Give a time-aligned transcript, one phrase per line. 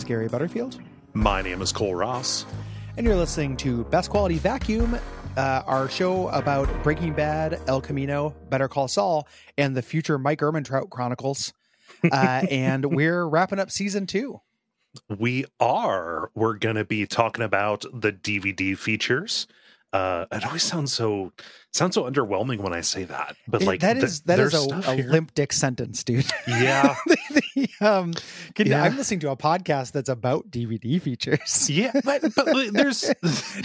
[0.00, 0.80] Is Gary Butterfield,
[1.12, 2.46] My name is Kole Ross.
[2.96, 4.98] and you're listening to Best Quality Vacuum,
[5.36, 10.38] uh, our show about Breaking Bad, El Camino, Better Call Saul, and the future Mike
[10.40, 11.52] Ehrmantraut Chronicles.
[12.10, 14.40] Uh, and we're wrapping up season two.
[15.18, 16.30] We are.
[16.34, 19.46] We're going to be talking about the DVD features.
[19.92, 21.32] Uh, it always sounds so
[21.72, 24.54] sounds so underwhelming when I say that, but It- like that th- is that is
[24.54, 26.26] a, a limp dick sentence, dude.
[26.46, 28.14] Yeah, The, um,
[28.54, 28.84] can Yeah.
[28.84, 31.68] I'm listening to a podcast that's about DVD features.
[31.68, 33.08] yeah, but but there's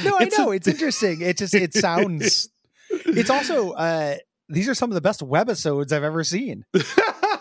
[0.04, 1.22] No, I it's a- know it's interesting.
[1.22, 2.50] It just it sounds.
[2.90, 4.16] It's also uh
[4.50, 6.66] these are some of the best webisodes I've ever seen.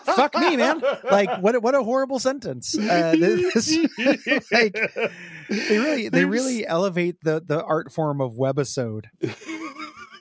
[0.05, 0.81] Fuck me, man.
[1.09, 2.77] Like what a- what a horrible sentence.
[2.77, 3.77] Uh, this,
[4.51, 4.75] like
[5.69, 9.05] they really they There's- really elevate the the art form of webisode.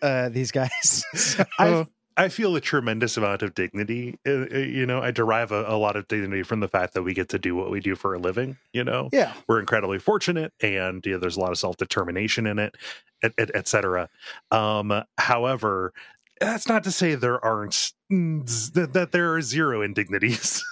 [0.03, 1.03] Uh, these guys.
[1.15, 4.19] So- I I feel a tremendous amount of dignity.
[4.27, 7.03] uh, uh, You know, I derive a, a lot of dignity from the fact that
[7.03, 8.59] we get to do what we do for a living.
[8.75, 12.59] You know, yeah, we're incredibly fortunate and you know, there's a lot of self-determination in
[12.59, 12.75] it
[13.23, 14.09] et, et, et cetera
[14.51, 15.93] um however
[16.41, 20.63] that's not to say there aren't that, that there are zero indignities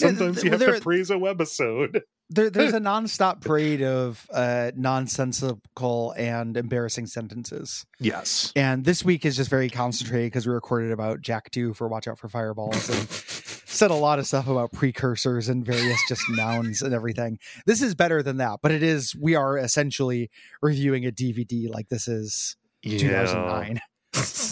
[0.00, 3.82] Yeah, sometimes th- you have there- to praise a webisode there, there's a nonstop parade
[3.82, 7.86] of uh, nonsensical and embarrassing sentences.
[8.00, 11.88] yes And this week is just very concentrated because we recorded about Jak 2 for
[11.88, 16.22] Watch Out for Fireballs and said a lot of stuff about precursors and various just
[16.30, 17.38] nouns and everything.
[17.66, 20.30] This is better than that, but it is, we are essentially
[20.62, 23.80] reviewing a DVD like this is 2009.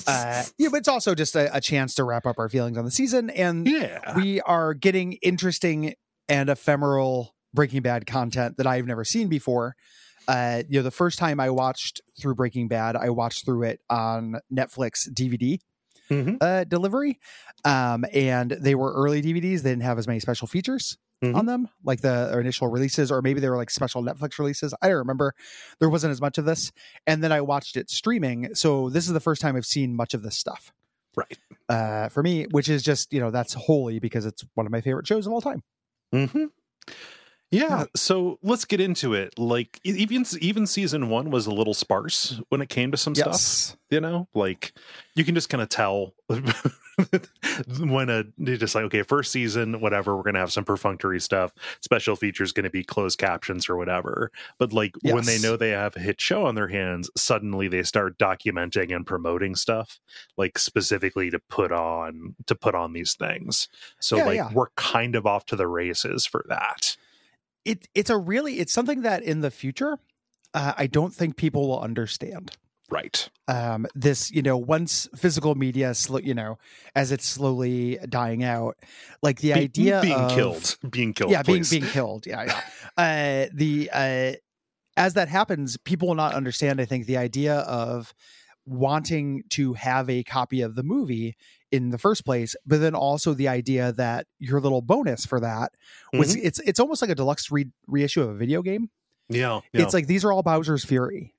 [0.06, 2.84] Uh, yeah, but it's also just a, a chance to wrap up our feelings on
[2.84, 3.30] the season.
[3.30, 5.94] And yeah we are getting interesting
[6.28, 9.76] and ephemeral Breaking Bad content that I've never seen before.
[10.28, 13.80] Uh, you know, the first time I watched through Breaking Bad, I watched through it
[13.88, 15.60] on Netflix DVD
[16.10, 16.36] Mhm.
[16.40, 17.18] uh, delivery,
[17.64, 19.62] um, and they were early DVDs.
[19.62, 21.34] They didn't have as many special features Mhm.
[21.36, 24.74] on them, like the initial releases, or maybe they were like special Netflix releases.
[24.82, 25.34] I don't remember.
[25.78, 26.72] There wasn't as much of this,
[27.06, 28.54] and then I watched it streaming.
[28.54, 30.72] So this is the first time I've seen much of this stuff
[31.16, 34.72] right uh, for me, which is just you know that's holy because it's one of
[34.72, 35.62] my favorite shows of all time.
[36.12, 36.46] hmm
[37.50, 42.40] yeah, so let's get into it like even even season one was a little sparse
[42.48, 44.28] when it came to some stuff you know?
[44.34, 44.72] Like
[45.14, 46.14] you can just kind of tell
[47.78, 51.52] when a you're just like okay first season whatever we're gonna have some perfunctory stuff
[51.80, 54.32] special features gonna be closed captions or whatever.
[54.58, 57.84] But like when they know they have a hit show on their hands suddenly they
[57.84, 60.00] start documenting and promoting stuff
[60.36, 63.68] like specifically to put on to put on these things.
[64.00, 64.52] So Yeah, like yeah.
[64.52, 66.96] we're kind of off to the races for that
[67.64, 69.98] It it's a really it's something that in the future,
[70.52, 72.56] uh, I don't think people will understand.
[72.90, 76.58] right Um, this you know once physical media, sl- you know,
[76.94, 78.76] as it's slowly dying out,
[79.22, 82.60] like the Be- idea being of, killed being killed yeah, being being killed, yeah, yeah.
[83.46, 84.32] uh, the uh,
[84.96, 86.80] as that happens, people will not understand.
[86.80, 88.14] I think the idea of
[88.66, 91.36] wanting to have a copy of the movie
[91.74, 95.72] in the first place, but then also the idea that your little bonus for that
[96.12, 96.46] was Mm-hmm.
[96.46, 98.90] it's it's almost like a deluxe re- reissue of a video game.
[99.28, 99.82] yeah, yeah.
[99.82, 101.34] It's like these are all Bowser's Fury,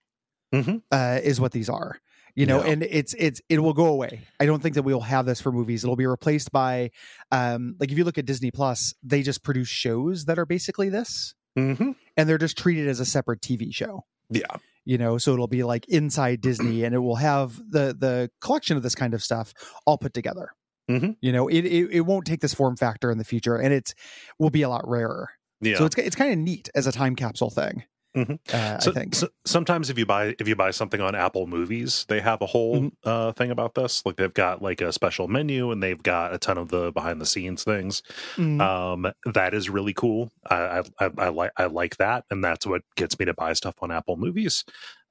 [0.54, 0.82] Mhm.
[0.92, 2.00] uh, is what these are.
[2.38, 2.72] You know, Yeah.
[2.72, 4.22] and it's it's it will go away.
[4.42, 5.84] I don't think that we will have this for movies.
[5.86, 6.92] It'll be replaced by,
[7.32, 10.90] um, like if you look at Disney Plus, they just produce shows that are basically
[10.90, 11.96] this, Mhm.
[12.18, 14.04] and they're just treated as a separate TV show.
[14.30, 18.30] yeah You know, so it'll be like inside Disney, and it will have the the
[18.42, 19.54] collection of this kind of stuff
[19.86, 20.50] all put together.
[20.90, 21.16] Mhm.
[21.22, 23.94] You know, it, it it won't take this form factor in the future, and it's
[24.38, 25.30] will be a lot rarer.
[25.62, 27.84] yeah So it's it's kind of neat as a time capsule thing.
[28.16, 28.40] Mhm.
[28.54, 29.16] Uh, So, I think.
[29.16, 32.46] so- sometimes if you buy if you buy something on Apple Movies, they have a
[32.46, 32.92] whole Mhm.
[33.04, 34.06] uh, thing about this.
[34.06, 37.20] Like they've got like a special menu and they've got a ton of the behind
[37.22, 38.02] the scenes things.
[38.38, 38.62] Mm.
[38.62, 40.32] Um, that is really cool.
[40.50, 43.54] I I, I, I like I like that, and that's what gets me to buy
[43.54, 44.64] stuff on Apple Movies.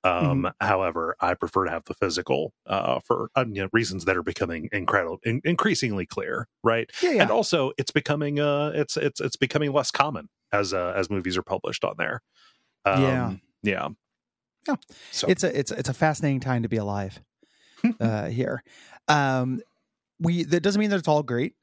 [0.04, 0.66] Um, Mm-hmm.
[0.66, 4.22] However, I prefer to have the physical uh, for uh, you know, reasons that are
[4.22, 6.90] becoming incredible, in, increasingly clear, right?
[7.02, 7.22] yeah, yeah.
[7.22, 11.38] And also, it's becoming uh, it's it's it's becoming less common as uh, as movies
[11.38, 12.20] are published on there.
[12.84, 13.32] Um, Yeah.
[13.62, 13.88] yeah,
[14.68, 14.76] Yeah.
[15.10, 17.20] So it's a it's it's a fascinating time to be alive
[18.00, 18.62] uh here.
[19.08, 19.60] Um
[20.20, 21.54] we that doesn't mean that it's all great.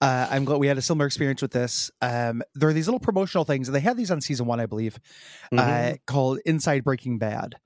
[0.00, 1.90] Uh i'm glad we had a similar experience with this.
[2.02, 3.68] Um there are these little promotional things.
[3.68, 4.98] And they had these on season one i believe
[5.52, 5.98] uh Mhm.
[6.06, 7.56] called inside breaking bad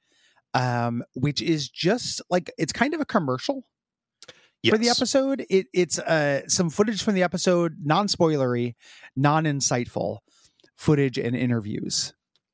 [0.55, 3.67] um which is just like it's kind of a commercial
[4.71, 5.47] for the episode.
[5.51, 8.75] It it's uh some footage from the episode non-spoilery
[9.17, 10.19] non-insightful
[10.77, 12.13] footage and interviews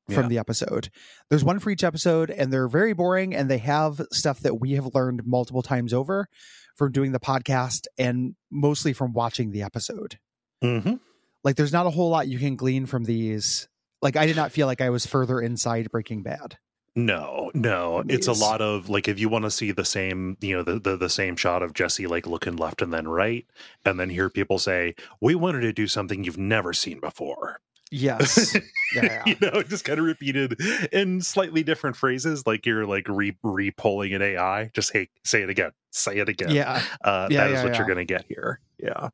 [0.09, 0.29] from Yeah.
[0.29, 0.89] the episode.
[1.29, 4.73] There's one for each episode, and they're very boring, and they have stuff that we
[4.73, 6.27] have learned multiple times over
[6.75, 10.19] from doing the podcast and mostly from watching the episode.
[10.63, 10.99] Mhm.
[11.43, 13.67] Like, there's not a whole lot you can glean from these
[14.01, 16.57] Like I did not feel like I was further inside Breaking Bad.
[16.95, 18.03] No, no.
[18.07, 20.79] It's a lot of like if you want to see the same, you know, the,
[20.79, 23.45] the the same shot of Jesse like looking left and then right,
[23.83, 28.57] and then hear people say, "We wanted to do something you've never seen before." Yes.
[28.95, 30.57] Yeah, you know, just kind of repeated
[30.93, 34.69] in slightly different phrases, like you're like re re pulling an AI.
[34.73, 35.71] Just hey, say it again.
[35.91, 36.51] Say it again.
[36.51, 36.81] Yeah.
[37.03, 37.77] Uh, Yeah, that is yeah, what yeah.
[37.79, 38.61] you're going to get here.
[38.81, 39.09] Yeah.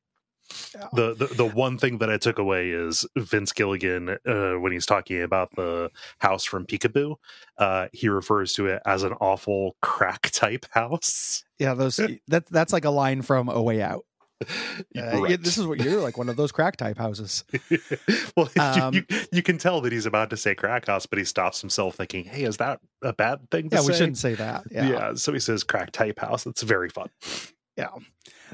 [0.75, 0.87] Yeah.
[0.93, 4.85] The, the the one thing that I took away is Vince Gilligan uh, when he's
[4.85, 5.89] talking about the
[6.19, 7.15] house from Peekaboo,
[7.57, 11.43] uh, he refers to it as an awful crack type house.
[11.57, 11.95] Yeah, those
[12.27, 14.05] that that's like a line from A Way Out.
[14.97, 17.43] Uh, yeah, this is what you're like one of those crack type houses.
[18.35, 21.17] well, you- Um, you, you can tell that he's about to say crack house, but
[21.19, 24.17] he stops himself thinking, "Hey, is that a bad thing to Yeah, say?" we shouldn't
[24.17, 24.63] say that.
[24.71, 24.89] Yeah.
[24.89, 25.13] Yeah.
[25.15, 26.45] so he says crack type house.
[26.45, 27.09] It's very fun.
[27.77, 27.89] Yeah.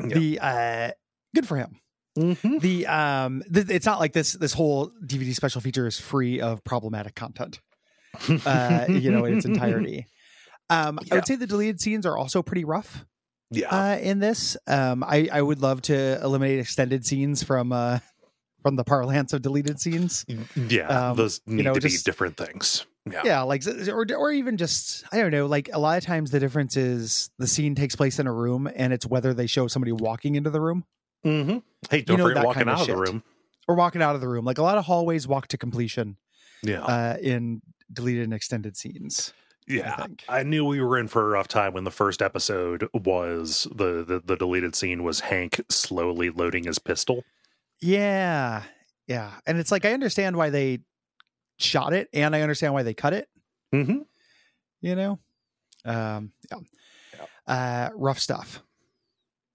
[0.04, 0.18] Yeah.
[0.18, 0.92] The uh
[1.36, 1.80] good for him.
[2.18, 2.57] Mm-hmm.
[2.60, 6.63] The um th- it's not like this this whole DVD special feature is free of
[6.63, 7.60] problematic content.
[8.45, 10.06] Uh you know, in its entirety.
[10.69, 13.06] Um I would say the deleted scenes are also pretty rough
[13.51, 14.57] Yeah, uh in this.
[14.67, 17.99] Um I I would love to eliminate extended scenes from uh
[18.61, 20.25] from the parlance of deleted scenes.
[20.55, 21.09] yeah.
[21.11, 22.85] um, those need know, to be different things.
[23.09, 23.21] Yeah.
[23.23, 26.41] yeah like or or even just i don't know like a lot of times the
[26.41, 29.93] difference is the scene takes place in a room and it's whether they show somebody
[29.93, 30.83] walking into the room
[31.25, 31.59] Mm-hmm.
[31.89, 33.13] Hey, don't know, forget that walking kind of out of the shit.
[33.13, 33.23] room.
[33.69, 36.17] or walking out of the room like a lot of hallways walk to completion
[36.63, 37.61] Yeah, uh in
[37.93, 39.31] deleted and extended scenes
[39.67, 39.95] yeah.
[39.95, 40.23] think.
[40.29, 44.03] I, knew we were in for a rough time when the first episode was the,
[44.03, 47.23] the the deleted scene was Hank slowly loading his pistol.
[47.81, 48.63] yeah
[49.07, 50.79] yeah and it's like i understand why they
[51.57, 53.27] shot it and i understand why they cut it
[53.73, 53.99] Mm-hmm.
[54.81, 55.19] you know
[55.85, 58.61] um yeah uh rough stuff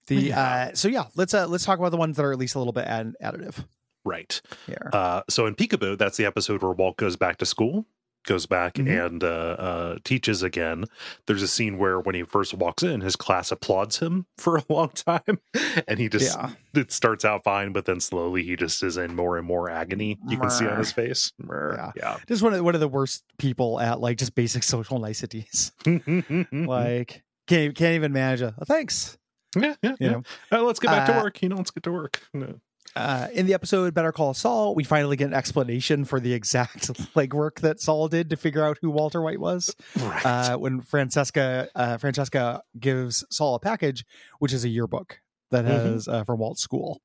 [0.07, 0.41] the Yeah.
[0.41, 2.59] uh so yeah let's uh let's talk about the ones that are at least a
[2.59, 3.65] little bit add- additive
[4.05, 4.41] Right.
[4.67, 7.85] here Uh, so in Peekaboo, that's the episode where Walt goes back to school,
[8.23, 9.05] goes back Mhm.
[9.07, 10.85] and uh, uh, teaches again.
[11.27, 14.63] There's a scene where when he first walks in, his class applauds him for a
[14.69, 15.39] long time,
[15.87, 19.15] and he just yeah it starts out fine, but then slowly he just is in
[19.15, 20.17] more and more agony.
[20.27, 21.31] You can see on his face.
[21.41, 21.75] Mrr.
[21.77, 21.91] Yeah.
[21.95, 22.17] Yeah.
[22.27, 25.71] just one of one of the worst people at like just basic social niceties.
[25.83, 26.65] Mm-hmm.
[26.67, 29.17] like can't can't even manage a oh, thanks.
[29.55, 30.11] yeah, yeah, You yeah.
[30.11, 31.41] know, Uh, let's get back to Uh, work.
[31.43, 32.21] You know, let's get to work.
[32.33, 32.59] No.
[32.95, 36.87] Uh, in the episode Better Call Saul, we finally get an explanation for the exact
[37.15, 39.75] legwork that Saul did to figure out who Walter White was.
[39.99, 40.25] Right.
[40.25, 44.05] Uh, when Francesca uh, Francesca gives Saul a package,
[44.39, 45.19] which is a yearbook
[45.51, 45.67] that Mhm.
[45.93, 47.01] has uh, from Walt's school.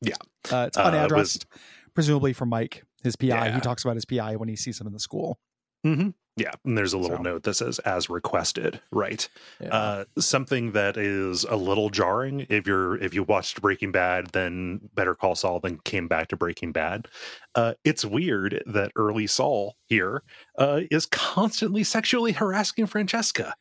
[0.00, 0.14] Yeah.
[0.50, 1.46] uh, it's Uh, it was- unaddressed,
[1.94, 3.26] presumably from Mike, his PI.
[3.28, 3.54] Yeah.
[3.54, 5.38] He talks about his PI when he sees him in the school.
[5.84, 7.22] Hmm Yeah, and there's a little So.
[7.22, 9.28] note that says "as requested." Right.
[9.60, 9.68] Yeah.
[9.68, 14.80] Uh, something that is a little jarring if you're if you watched Breaking Bad, then
[14.94, 17.08] Better Call Saul, then came back to Breaking Bad.
[17.54, 20.22] Uh, it's weird that early Saul here
[20.58, 23.54] uh, is constantly sexually harassing Francesca.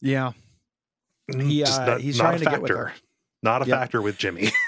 [0.00, 0.32] yeah.
[1.30, 2.86] Mm, He, uh, not, he's not trying a to get with factor.
[2.86, 2.92] her.
[3.42, 3.78] Not a Yep.
[3.78, 4.50] factor with Jimmy.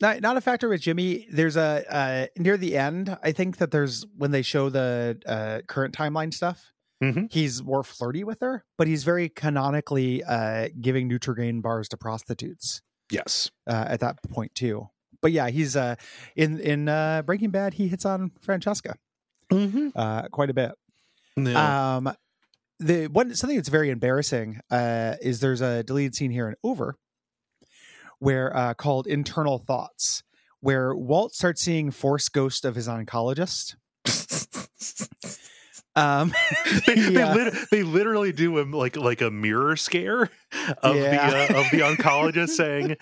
[0.00, 1.26] not not a factor with Jimmy.
[1.30, 3.16] There's a uh, near the end.
[3.22, 6.72] I think that there's when they show the uh, current timeline stuff.
[7.02, 7.30] Mhm.
[7.30, 12.80] He's more flirty with her, but he's very canonically uh, giving Nutrigrain bars to prostitutes
[13.10, 13.50] yes.
[13.66, 14.88] uh, at that point too.
[15.20, 15.96] But yeah, he's uh,
[16.36, 17.74] in in uh, Breaking Bad.
[17.74, 18.96] He hits on Francesca
[19.52, 19.88] Mm-hmm.
[19.94, 20.72] uh, quite a bit.
[21.36, 21.96] Yeah.
[21.96, 22.12] Um,
[22.78, 26.96] the one something that's very embarrassing uh, is there's a deleted scene here in Over,
[28.18, 30.22] where uh, called Internal Thoughts,
[30.60, 33.76] where Walt starts seeing Force Ghost of his oncologist.
[35.98, 36.34] Um,
[36.86, 40.28] they, they, lit- they literally do a, like like a mirror scare
[40.82, 41.46] of Yeah.
[41.46, 42.96] the uh, of the oncologist saying,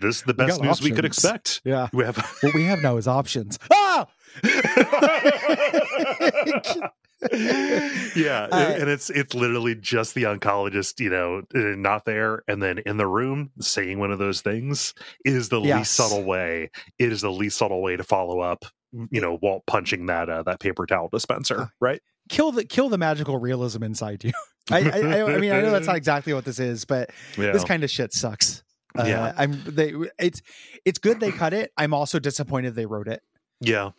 [0.00, 2.96] "This is the best news we could expect." yeah, We have what we have now
[2.96, 3.58] is options.
[3.70, 4.06] Ah!
[7.32, 12.62] yeah, Uh, and it's it's literally just the oncologist, you know, uh, not there, and
[12.62, 15.78] then in the room saying one of those things is the Yes.
[15.78, 16.70] least subtle way.
[16.98, 18.64] It is the least subtle way to follow up.
[19.10, 22.00] You know, Walt punching that uh, that paper towel dispenser, Uh, right?
[22.28, 24.32] Kill the kill the magical realism inside you.
[24.70, 27.50] I, I, I, I mean, I know that's not exactly what this is, but Yeah,
[27.52, 28.62] this kind of shit sucks.
[28.96, 29.32] Uh, Yeah.
[29.36, 30.40] I'm they it's
[30.84, 31.72] it's good they cut it.
[31.76, 33.22] I'm also disappointed they wrote it.
[33.60, 33.90] yeah.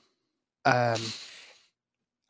[0.63, 1.01] Um,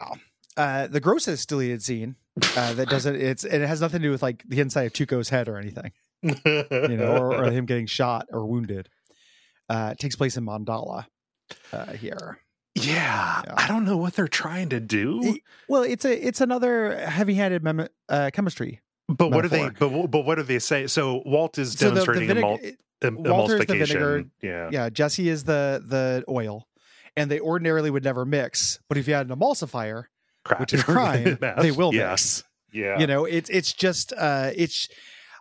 [0.01, 0.15] oh,
[0.57, 2.15] uh, the grossest deleted scene
[2.57, 4.93] uh, that doesn't it's and it has nothing to do with like the inside of
[4.93, 6.33] Tuco's head or anything, you
[6.97, 8.89] know, or, or him getting shot or wounded.
[9.69, 11.05] Uh, it takes place in Mandala
[11.73, 12.39] uh, here.
[12.75, 13.53] Yeah, Yeah.
[13.57, 15.19] I don't know what they're trying to do.
[15.23, 18.81] It- Well, it's a it's another heavy-handed mem- uh, chemistry.
[19.07, 19.69] But what do they?
[19.69, 20.87] But, but what do they say?
[20.87, 23.87] So Walt is So the, the demonstrating emul- em- Walter's the emulsification.
[23.87, 24.69] vinegar, yeah.
[24.71, 26.67] yeah, Jesse is the the oil,
[27.15, 28.79] and they ordinarily would never mix.
[28.89, 30.05] But if you had an emulsifier,
[30.45, 30.59] Crap.
[30.61, 32.43] which is crime, they will mix.
[32.71, 32.99] Yeah.
[32.99, 34.87] You know, it's it's just uh it's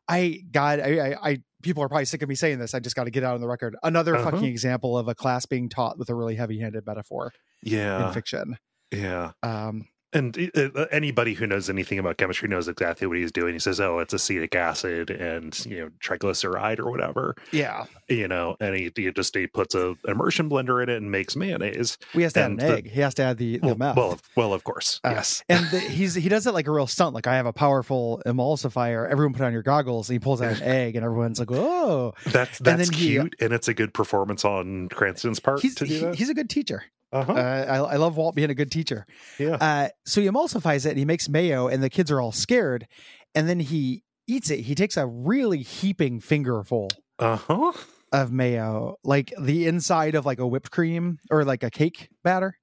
[0.08, 2.75] I God I, I I people are probably sick of me saying this.
[2.75, 3.75] I just got to get out on the record.
[3.82, 4.30] Another Uh-huh.
[4.32, 7.32] fucking example of a class being taught with a really heavy-handed metaphor
[7.62, 8.56] Yeah, in fiction.
[8.90, 9.32] Yeah.
[9.42, 13.52] Um, And uh, anybody who knows anything about chemistry knows exactly what he's doing.
[13.54, 18.56] He says, "Oh, it's acetic acid and you know triglyceride or whatever." yeah, You know,
[18.61, 21.99] and he, he just he puts a immersion blender in it and makes mayonnaise.
[22.14, 22.90] we has to add an the- egg.
[22.90, 23.97] he has to add the the Well, meth.
[23.97, 25.42] well, of- well, of course, Uh, yes.
[25.49, 27.14] and the, he's he does it like a real stunt.
[27.14, 29.11] Like I have a powerful emulsifier.
[29.11, 30.09] Everyone put on your goggles.
[30.09, 33.35] And he pulls out an egg, and everyone's like, "Oh, That's and that's he- cute,
[33.40, 36.14] and it's a good performance on Cranston's part he's to do he- that.
[36.14, 37.33] he's a good teacher." Uh-huh.
[37.33, 39.06] Uh, I, I love Walt being a good teacher.
[39.38, 39.56] yeah.
[39.61, 42.87] Uh, so he emulsifies it and he makes mayo, and the kids are all scared.
[43.35, 44.61] And then he eats it.
[44.61, 47.73] He takes a really heaping fingerful Uh huh.
[48.12, 52.56] of mayo, like the inside of like a whipped cream or like a cake batter.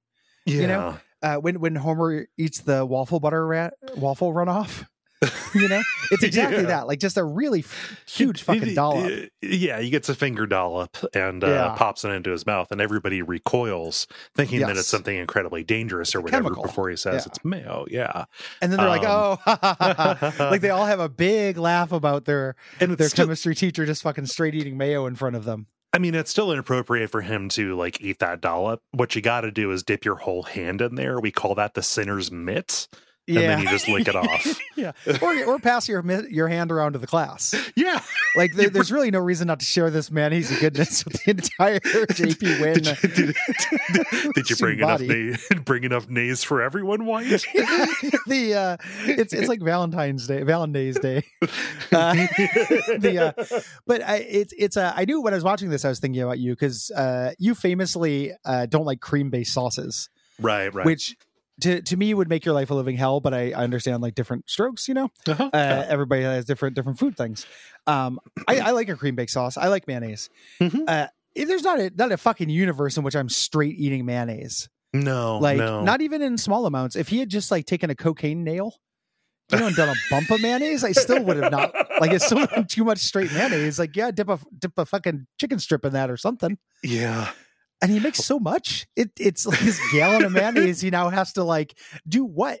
[0.46, 0.60] Yeah.
[0.60, 0.98] You know?
[1.22, 4.84] Uh, when when Homer eats the waffle butter rat, waffle runoff,
[5.54, 6.68] you know, it's exactly Yeah.
[6.68, 6.86] that.
[6.86, 9.28] Like just a really f- huge fucking dollop.
[9.40, 11.74] Yeah, he gets a finger dollop and uh, Yeah.
[11.76, 16.20] pops it into his mouth, and everybody recoils, thinking that it's something incredibly dangerous or
[16.20, 16.44] whatever.
[16.44, 16.62] Chemical.
[16.62, 17.26] Before he says Yeah.
[17.32, 18.24] it's mayo, yeah,
[18.60, 21.92] And then they're like, um, oh, ha, ha." like they all have a big laugh
[21.92, 25.44] about their and their still, chemistry teacher just fucking straight eating mayo in front of
[25.44, 25.66] them.
[25.94, 28.80] I mean, it's still inappropriate for him to like eat that dollop.
[28.92, 31.20] What you got to do is dip your whole hand in there.
[31.20, 32.88] We call that the sinner's mitt,
[33.28, 34.58] and then you just lick it off.
[34.76, 37.54] yeah, or or pass your your hand around to the class.
[37.76, 38.00] yeah,
[38.34, 41.80] Like there, there's really no reason not to share this mayonnaise goodness with the entire
[41.80, 42.74] JP Win.
[42.74, 47.28] Did you, did, did you bring enough na- bring enough nays for everyone, White?
[47.28, 48.76] the uh,
[49.06, 51.22] it's it's like Valentine's Day, Valentine's Day.
[51.92, 52.14] Uh,
[52.98, 55.88] the uh, but I, it's it's uh, I knew when I was watching this, I
[55.88, 60.08] was thinking about you because uh, you famously uh, don't like cream based sauces,
[60.40, 60.86] right, right.
[60.86, 61.16] which.
[61.60, 64.14] To, to me would make your life a living hell, but I, I understand like
[64.14, 65.10] different strokes, you know.
[65.28, 65.50] Uh-huh.
[65.52, 67.46] uh, everybody has different different food things.
[67.86, 68.18] Um,
[68.48, 69.56] I, I like a cream baked sauce.
[69.56, 70.30] I like mayonnaise.
[70.60, 70.84] Mhm.
[70.88, 74.68] Uh, if there's not a not a fucking universe in which I'm straight eating mayonnaise.
[74.94, 75.82] no, Like no.
[75.82, 76.96] not even in small amounts.
[76.96, 78.74] If he had just like taken a cocaine nail,
[79.52, 82.24] you know, and done a bump of mayonnaise, I still would have not like it's
[82.26, 83.78] still too much straight mayonnaise.
[83.78, 86.56] Like yeah, dip a dip a fucking chicken strip in that or something.
[86.82, 87.30] yeah.
[87.82, 88.86] And he makes so much.
[88.96, 90.80] It it's like this gallon of mayonnaise.
[90.80, 91.76] He now has to like
[92.08, 92.60] do what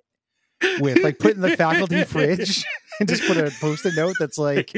[0.80, 2.64] with like put in the faculty fridge
[3.00, 4.70] and just put a post-it note that's like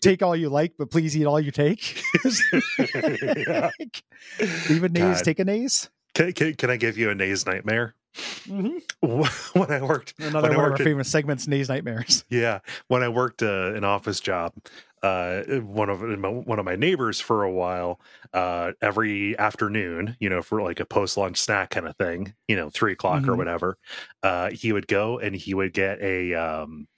[0.00, 2.02] take all you like, but please eat all you take.
[2.78, 4.02] Like,
[4.68, 5.24] Leave a God.
[5.24, 5.88] take a nays.
[6.14, 7.94] Can, can, can I give you a nays nightmare?
[8.48, 8.80] When
[9.54, 12.24] I worked, Another when I one of our worked at- famous segments, nays nightmares.
[12.30, 14.52] yeah, when I worked uh, an office job,
[15.02, 18.00] uh, one of one of my neighbors for a while,
[18.32, 22.56] uh, every afternoon, you know, for like a post lunch snack kind of thing, you
[22.56, 23.36] know, three o'clock or Mhm.
[23.36, 23.78] whatever,
[24.22, 26.34] uh, he would go and he would get a.
[26.34, 26.88] Um,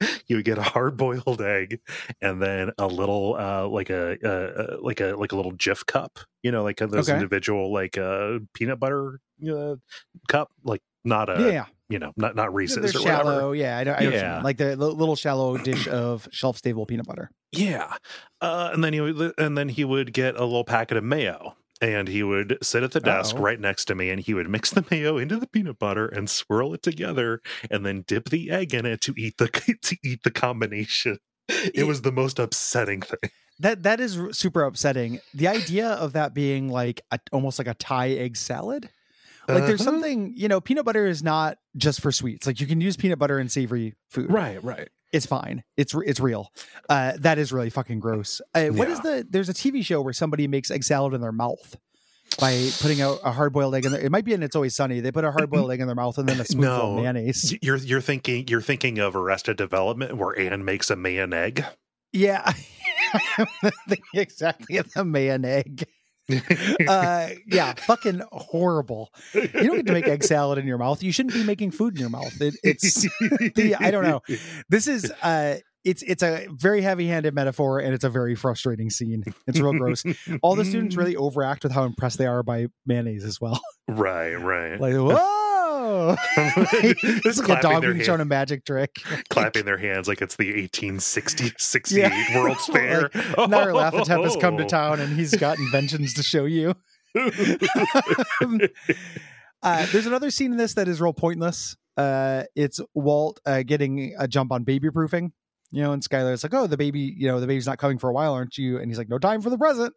[0.26, 1.80] he would get a hard boiled egg
[2.20, 6.18] and then a little uh like a uh, like a like a little jif cup
[6.42, 7.12] you know like those Okay.
[7.12, 9.20] individual like uh peanut butter
[9.50, 9.76] uh,
[10.28, 13.24] cup like not a yeah, you know not not they're reese's or shallow.
[13.50, 13.94] whatever Yeah, I know.
[13.94, 14.40] I know Yeah.
[14.42, 17.30] like the little shallow dish of shelf stable peanut butter.
[17.52, 17.96] yeah
[18.40, 21.56] uh and then he would and then he would get a little packet of mayo
[21.80, 23.42] and he would sit at the desk Uh-oh.
[23.42, 26.30] right next to me and he would mix the mayo into the peanut butter and
[26.30, 29.48] swirl it together and then dip the egg in it to eat the
[29.82, 35.20] to eat the combination it was the most upsetting thing That that is super upsetting.
[35.32, 38.88] The idea of that being like a, almost like a Thai egg salad.
[39.48, 39.90] Like there's Uh-huh.
[39.90, 42.46] something, you know, peanut butter is not just for sweets.
[42.46, 44.32] Like you can use peanut butter in savory food.
[44.32, 45.62] right right It's fine.
[45.76, 46.48] It's it's real.
[46.88, 48.40] Uh, that is really fucking gross.
[48.54, 49.26] Uh, What is the?
[49.28, 51.76] There's a TV show where somebody makes egg salad in their mouth
[52.40, 54.00] by putting a, a hard boiled egg in there.
[54.00, 54.98] It might be in It's Always Sunny.
[55.00, 56.90] They put a hard boiled egg in their mouth and then a spoonful No.
[56.96, 57.54] of mayonnaise.
[57.62, 61.64] You're you're thinking you're thinking of Arrested Development where Ann makes a mayon egg.
[62.12, 62.52] Yeah,
[64.14, 65.86] exactly of the mayon egg.
[66.88, 69.10] Uh, yeah, fucking horrible.
[69.34, 71.02] You don't get to make egg salad in your mouth.
[71.02, 72.40] You shouldn't be making food in your mouth.
[72.40, 73.02] It, it's
[73.54, 74.20] the I don't know.
[74.68, 79.22] This is uh it's it's a very heavy-handed metaphor and it's a very frustrating scene.
[79.46, 80.02] It's real gross.
[80.42, 83.60] All the students really overact with how impressed they are by mayonnaise as well.
[83.88, 84.80] right, right.
[84.80, 85.53] Like, whoa!
[86.36, 88.96] it's Just like a clapping dog their being shown a magic trick.
[89.28, 92.40] clapping their hands like it's the 1860 68 Yeah.
[92.40, 93.10] World's Fair.
[93.14, 96.74] Like, Nair Lafatep has come to town and he's got inventions to show you.
[99.62, 101.76] Uh, there's another scene in this that is real pointless.
[101.96, 105.32] Uh, it's Walt uh, getting a jump on baby proofing,
[105.70, 108.10] you know, and Skyler's like, "Oh, the baby, you know, the baby's not coming for
[108.10, 109.94] a while, aren't you?" And he's like, "No time for the present."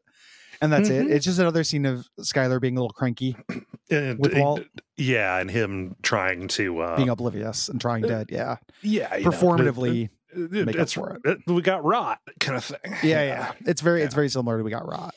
[0.61, 1.05] And that's Mhm.
[1.05, 1.11] it.
[1.11, 3.35] It's just another scene of Skyler being a little cranky,
[3.91, 4.63] And- With Walt?
[4.97, 9.31] yeah, and him trying to uh, being oblivious, and trying to yeah, yeah, you know,
[9.31, 10.09] performatively.
[10.35, 12.79] it- make up it's for we got rot kind of thing.
[13.03, 13.51] yeah, yeah.
[13.65, 15.15] It's very it's very similar to We Got Rot.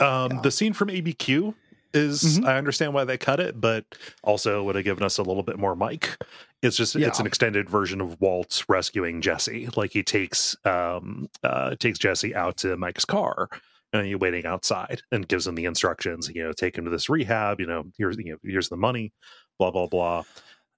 [0.00, 0.40] Um, Yeah.
[0.42, 1.54] The scene from ABQ
[1.94, 2.46] is Mhm.
[2.46, 3.84] I understand why they cut it, but
[4.24, 6.16] also would have given us a little bit more Mike.
[6.62, 9.68] It's just it's an extended version of Walt rescuing Jesse.
[9.76, 13.48] Like he takes um uh takes Jesse out to Mike's car
[13.92, 17.08] and you're waiting outside and gives him the instructions, you know, take him to this
[17.08, 19.12] rehab, you know, here's you know, here's the money,
[19.58, 20.22] blah blah blah.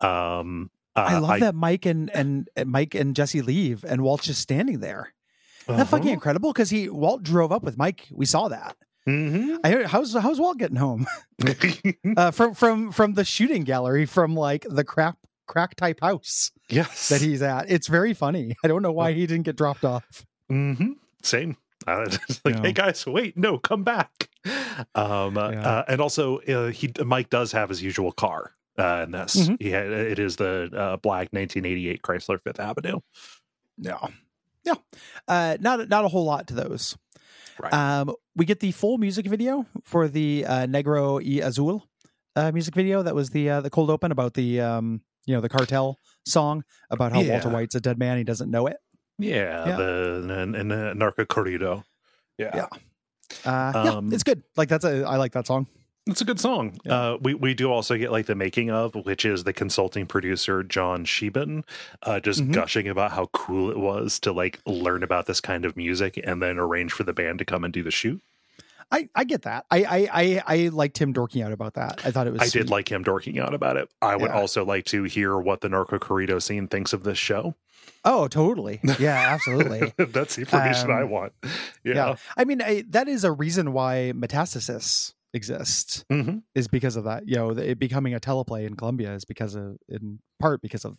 [0.01, 4.27] Um uh, I love that Mike and, and and Mike and Jesse leave, and Walt's
[4.27, 5.13] just standing there.
[5.63, 5.97] Isn't that Uh-huh.
[5.97, 6.53] fucking incredible?
[6.53, 8.07] Because he Walt drove up with Mike.
[8.13, 8.77] We saw that.
[9.09, 9.59] Mhm.
[9.65, 11.07] I heard, how's how's Walt getting home
[12.17, 17.09] uh, from from from the shooting gallery from like the crap crack type house yes.
[17.11, 17.71] that he's at.
[17.71, 18.55] It's very funny.
[18.65, 20.25] I don't know why he didn't get dropped off.
[20.49, 20.93] hmm
[21.23, 21.57] Same.
[21.87, 22.63] Uh, it's like, Yeah.
[22.63, 24.29] hey guys, wait, no, come back.
[24.95, 25.85] Um, uh, Yeah.
[25.89, 29.37] and also, uh, he Mike does have his usual car uh, in this.
[29.37, 29.63] Mhm.
[29.63, 33.01] He had, it is the uh, black 1988 Chrysler Fifth Avenue.
[33.79, 33.99] Yeah,
[34.65, 34.75] yeah.
[35.29, 36.97] Uh, not not a whole lot to those.
[37.59, 37.73] Right.
[37.73, 41.87] Um, we get the full music video for the uh, Negro y Azul
[42.37, 43.03] uh, music video.
[43.03, 46.65] That was the uh, the cold open about the um, you know the cartel song
[46.91, 48.19] about how Walter White's a dead man.
[48.19, 48.77] He doesn't know it.
[49.19, 49.77] Yeah, Yeah.
[49.77, 51.85] the and, and uh, Narco Corrido.
[52.39, 52.51] Yeah.
[52.55, 52.67] Yeah.
[53.45, 54.43] Uh, Um, yeah, it's good.
[54.57, 55.67] Like that's a I like that song.
[56.07, 56.79] It's a good song.
[56.85, 56.93] Yeah.
[56.95, 60.63] Uh, we we do also get like the making of, which is the consulting producer
[60.63, 61.65] John Shiban,
[62.03, 62.53] uh, just Mhm.
[62.53, 66.43] gushing about how cool it was to like learn about this kind of music and
[66.43, 68.21] then arrange for the band to come and do the shoot.
[68.93, 69.65] I, I get that.
[69.71, 72.05] I, I I I liked him dorking out about that.
[72.05, 72.43] I thought it was.
[72.43, 73.89] I did like him dorking out about it.
[74.03, 74.37] I would Yeah.
[74.39, 77.55] also like to hear what the Narco Corrido scene thinks of this show.
[78.05, 78.81] Oh, totally.
[78.99, 79.93] Yeah, absolutely.
[79.99, 81.33] That's the information I Um, want.
[81.85, 81.95] yeah.
[81.95, 82.17] Yeah.
[82.37, 87.27] I mean, I, that is a reason why Metastasis exists hmm is because of that.
[87.27, 90.99] You know, it becoming a teleplay in Colombia is because of, in part, because of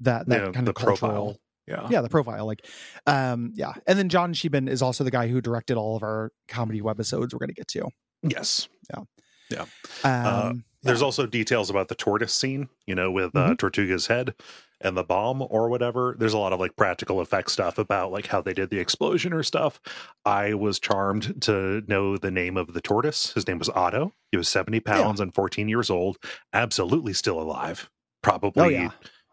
[0.00, 0.96] that that Yeah, kind of cultural.
[1.12, 1.36] profile.
[1.66, 1.88] Yeah.
[1.88, 2.46] Yeah, the profile.
[2.46, 2.66] Like,
[3.06, 6.32] um, yeah, and then John Shiban is also the guy who directed all of our
[6.48, 7.32] comedy webisodes.
[7.32, 7.88] We're going to get to.
[8.24, 8.68] Yes.
[8.92, 9.02] Yeah,
[9.50, 9.62] yeah.
[10.04, 13.58] Um, Uh, There's also details about the tortoise scene, you know, with uh, Mhm.
[13.58, 14.34] Tortuga's head
[14.80, 16.16] and the bomb or whatever.
[16.18, 19.32] There's a lot of like practical effect stuff about like how they did the explosion
[19.34, 19.78] or stuff.
[20.24, 23.32] I was charmed to know the name of the tortoise.
[23.34, 24.14] His name was Otto.
[24.30, 26.16] He was 70 pounds and 14 years old,
[26.54, 27.90] absolutely still alive.
[28.22, 28.90] Probably, Oh yeah,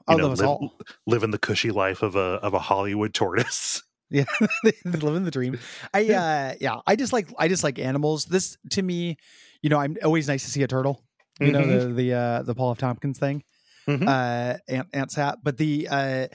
[0.09, 0.73] you know, live- all.
[1.05, 3.83] living the cushy life of a of a Hollywood tortoise.
[4.09, 4.23] Yeah,
[4.85, 5.59] living the dream.
[5.93, 8.23] I uh yeah, I just like I just like animals.
[8.23, 9.17] This to me,
[9.61, 11.03] you know, I'm always nice to see a turtle.
[11.39, 11.79] You know Mhm.
[11.89, 12.77] the the uh the Paul F.
[12.79, 13.43] Tompkins thing,
[13.87, 14.07] Mhm.
[14.07, 15.39] uh, Ant Ant Sat.
[15.43, 16.27] But the uh,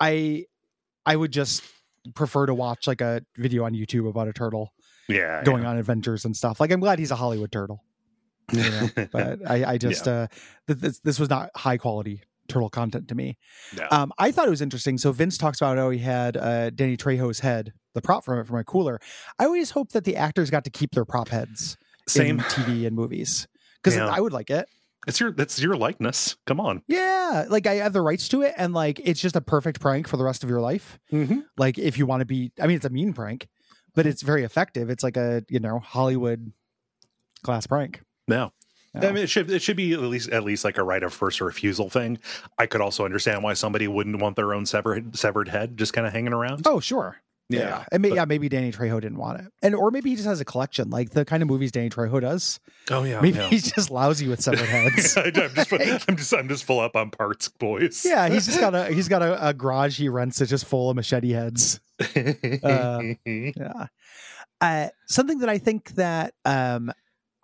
[0.00, 0.44] I
[1.06, 1.62] I would just
[2.14, 4.72] prefer to watch like a video on YouTube about a turtle
[5.08, 6.58] yeah, going on adventures and stuff.
[6.60, 7.84] Like I'm glad he's a Hollywood turtle,
[8.52, 8.88] you know.
[9.12, 10.26] but I I just uh
[10.66, 13.36] th- this this was not high quality turtle content to me.
[13.76, 13.86] No.
[13.90, 14.96] Um, I thought it was interesting.
[14.98, 18.46] So Vince talks about how he had uh, Danny Trejo's head, the prop from it
[18.46, 18.98] from a cooler.
[19.38, 22.38] I always hope that the actors got to keep their prop heads Same.
[22.38, 23.46] in TV and movies
[23.82, 24.08] because Yeah.
[24.08, 24.68] I would like it.
[25.06, 26.36] It's your that's your likeness.
[26.46, 26.82] Come on.
[26.86, 30.06] Yeah, like I have the rights to it, and like it's just a perfect prank
[30.08, 30.98] for the rest of your life.
[31.12, 31.40] Mm-hmm.
[31.56, 33.48] Like if you want to be, I mean, it's a mean prank,
[33.94, 34.90] but it's very effective.
[34.90, 36.52] It's like a you know Hollywood
[37.42, 38.02] class prank.
[38.26, 38.52] No.
[38.94, 39.08] Yeah.
[39.08, 41.12] I mean, it should it should be at least at least like a right of
[41.14, 42.18] first refusal thing.
[42.58, 46.06] I could also understand why somebody wouldn't want their own severed severed head just kind
[46.06, 46.66] of hanging around.
[46.66, 49.90] Oh sure, yeah, and may, but- yeah, maybe Danny Trejo didn't want it, and or
[49.90, 52.60] maybe he just has a collection, like the kind of movies Danny Trejo does.
[52.90, 53.48] Oh yeah, Maybe yeah.
[53.48, 55.16] he's just lousy with severed heads.
[55.16, 55.72] I'm just
[56.08, 58.04] I'm just I'm just full up on parts, boys.
[58.04, 60.90] yeah, he's just got a he's got a, a garage he rents that's just full
[60.90, 61.80] of machete heads.
[62.62, 63.86] Uh, Yeah.
[64.60, 66.92] Uh, something that I think that um,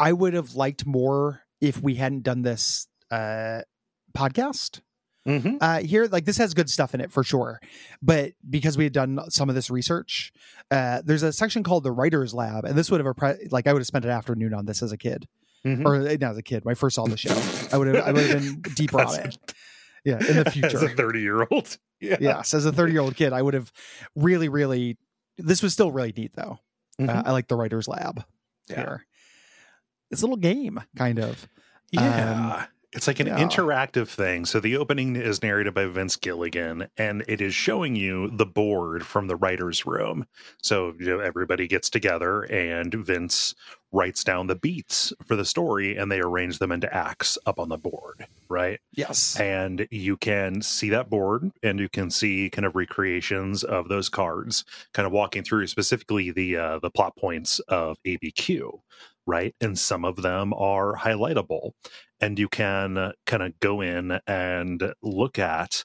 [0.00, 3.60] I would have liked more if we hadn't done this uh,
[4.16, 4.80] podcast
[5.26, 5.56] Mhm.
[5.60, 6.06] uh, here.
[6.06, 7.60] Like this has good stuff in it for sure,
[8.02, 10.32] but because we had done some of this research,
[10.70, 13.66] uh, there's a section called the Writers Lab, and this would have a pre- like
[13.66, 15.26] I would have spent an afternoon on this as a kid,
[15.64, 15.84] Mhm.
[15.86, 17.34] or uh, not as a kid when I first saw the show.
[17.72, 19.38] I would have I would have been deeper on it.
[20.04, 21.78] Yeah, in the future, As a 30 year old.
[22.00, 22.16] Yeah.
[22.20, 23.72] yes, as a 30 year old kid, I would have
[24.14, 24.98] really, really.
[25.38, 26.58] This was still really neat though.
[26.98, 27.22] Uh, Mhm.
[27.26, 28.22] I like the writers lab
[28.68, 28.76] Yeah.
[28.76, 29.06] here.
[30.10, 31.48] It's a little game, kind of.
[31.92, 32.66] Yeah.
[32.94, 33.36] It's like an Yeah.
[33.38, 34.44] interactive thing.
[34.46, 39.04] So the opening is narrated by Vince Gilligan, and it is showing you the board
[39.04, 40.26] from the writer's room.
[40.62, 43.54] So you know, everybody gets together, and Vince
[43.92, 47.68] writes down the beats for the story, and they arrange them into acts up on
[47.68, 48.80] the board, right?
[48.92, 49.38] Yes.
[49.40, 54.08] and you can see that board and you can see kind of recreations of those
[54.08, 58.80] cards kind of walking through specifically the uh, the plot points of abq
[59.26, 61.72] right and some of them are highlightable
[62.20, 65.84] and you can uh, kind of go in and look at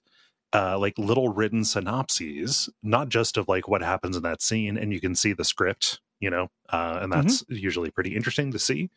[0.53, 4.91] uh, like little written synopses not just of like what happens in that scene and
[4.93, 8.89] you can see the script you know uh, and that's usually pretty interesting to see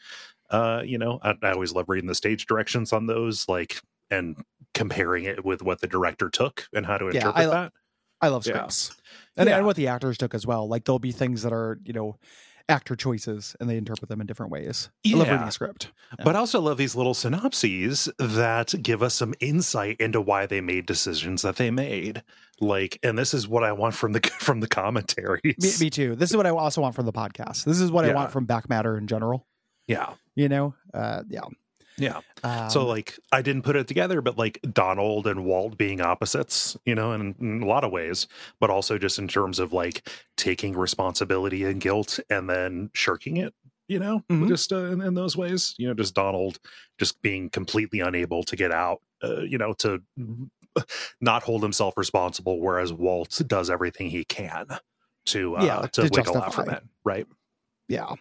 [0.50, 4.36] uh, you know, I, I always love reading the stage directions on those, like, and
[4.74, 7.72] comparing it with what the director took and how to Yeah, interpret I- that.
[8.20, 8.52] I love Yeah.
[8.68, 9.00] scripts.
[9.38, 9.56] And, Yeah.
[9.56, 10.68] and what the actors took as well.
[10.68, 12.18] Like there'll be things that are, you know,
[12.68, 14.90] actor choices and they interpret them in different ways.
[15.06, 15.32] I love Yeah.
[15.34, 15.90] reading a script.
[16.18, 16.24] Yeah.
[16.24, 20.60] But I also love these little synopses that give us some insight into why they
[20.60, 22.22] made decisions that they made.
[22.60, 25.80] Like, and this is what I want from the from the commentaries.
[25.80, 26.14] Me, me too.
[26.16, 27.64] This is what I also want from the podcast.
[27.64, 29.46] This is what I want from back matter in general.
[29.88, 30.74] yeah, You know?
[30.94, 31.40] Uh yeah.
[31.96, 32.20] Yeah.
[32.44, 36.76] Um, so like, I didn't put it together, but like Donald and Walt being opposites,
[36.84, 38.26] you know, in, in a lot of ways,
[38.60, 43.54] but also just in terms of like taking responsibility and guilt and then shirking it.
[43.88, 44.48] You know, Mhm.
[44.48, 46.58] just uh, in, in those ways, you know, just Donald
[46.98, 50.02] just being completely unable to get out, uh, you know, to
[51.20, 54.66] not hold himself responsible, whereas Walt does everything he can
[55.26, 57.26] to uh, Yeah, to, to wiggle out from it, right?
[57.88, 58.14] yeah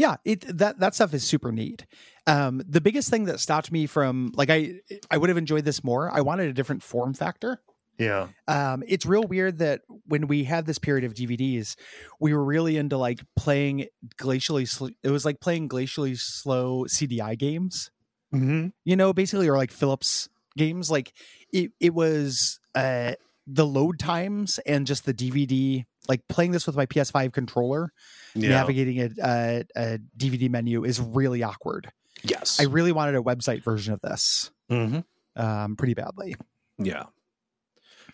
[0.00, 1.84] yeah it that that stuff is super neat.
[2.26, 5.84] Um the biggest thing that stopped me from like i i would have enjoyed this
[5.84, 6.10] more.
[6.10, 7.60] I wanted a different form factor.
[7.98, 11.76] Yeah, um it's real weird that when we had this period of dvds
[12.18, 17.38] we were really into like playing glacially sl- it was like playing glacially slow cdi
[17.38, 17.90] games.
[18.34, 18.68] Mm-hmm.
[18.84, 20.90] you know basically or like philips games.
[20.90, 21.12] Like
[21.52, 23.14] it it was uh
[23.46, 27.92] the load times and just the dvd like playing this with my ps5 controller
[28.34, 31.90] yeah, navigating a, a, a DVD menu is really awkward.
[32.22, 35.00] yes, I really wanted a website version of this mm-hmm.
[35.40, 36.36] um, pretty badly.
[36.78, 37.04] yeah,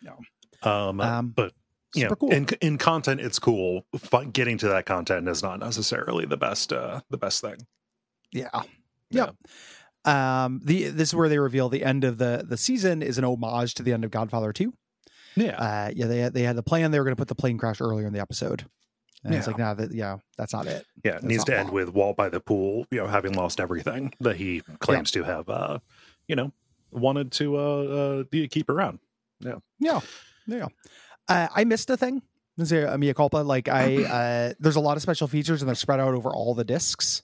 [0.02, 0.18] No.
[0.62, 1.52] Um, Um, but
[1.94, 2.32] super cool.
[2.32, 3.86] in in content, it's cool.
[3.98, 7.56] Fun, getting to that content is not necessarily the best uh, the best thing.
[8.32, 8.62] Yeah.
[9.10, 9.36] Yep.
[10.04, 13.24] Um, the this is where they reveal the end of the the season is an
[13.24, 14.72] homage to the end of Godfather 2.
[15.36, 17.34] Yeah, Uh, yeah, they had, they had the plan they were going to put the
[17.34, 18.64] plane crash earlier in the episode.
[19.24, 19.50] And it's Yeah.
[19.52, 20.86] like, nah, that, yeah, that's not it.
[21.04, 21.16] yeah.
[21.16, 24.36] It needs to end with Walt by the pool, you know, having lost everything that
[24.36, 25.78] he claims to have, uh,
[26.28, 26.52] you know,
[26.90, 29.00] wanted to uh, uh keep around.
[29.40, 30.00] Yeah.
[30.46, 30.68] Yeah.
[31.28, 32.22] Uh, I missed a thing.
[32.58, 33.38] Is a mea culpa.
[33.38, 36.54] Like I, uh, there's a lot of special features and they're spread out over all
[36.54, 37.22] the discs.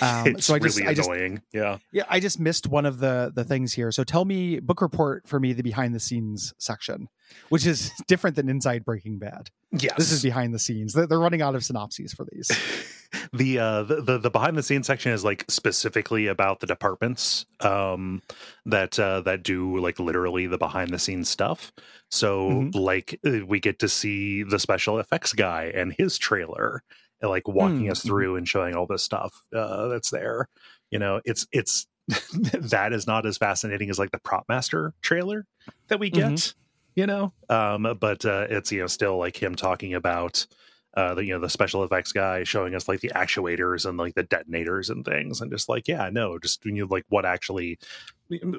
[0.00, 1.42] Um, it's so I just- really I just- annoying.
[1.52, 1.78] yeah.
[1.92, 3.90] Yeah, I just missed one of the the things here.
[3.92, 7.08] So tell me, book report for me the behind the scenes section,
[7.48, 9.50] which is different than Inside Breaking Bad.
[9.70, 9.96] Yes.
[9.96, 10.92] This is behind the scenes.
[10.92, 12.50] They're, they're running out of synopses for these.
[13.32, 17.44] the uh the, the the behind the scenes section is like specifically about the departments
[17.60, 18.22] um
[18.64, 21.72] that uh that do like literally the behind the scenes stuff
[22.10, 22.74] so Mhm.
[22.74, 26.82] like uh, we get to see the special effects guy and his trailer
[27.22, 28.06] and like walking Mm, us mhm.
[28.06, 30.48] through and showing all this stuff uh that's there
[30.90, 31.86] you know it's it's
[32.52, 35.46] that is not as fascinating as like the prop master trailer
[35.88, 36.54] that we get Mhm.
[36.96, 40.46] you know um but uh it's you know still like him talking about
[40.94, 44.14] uh the you know the special effects guy showing us like the actuators and like
[44.14, 47.78] the detonators and things and just like yeah no just you know like what actually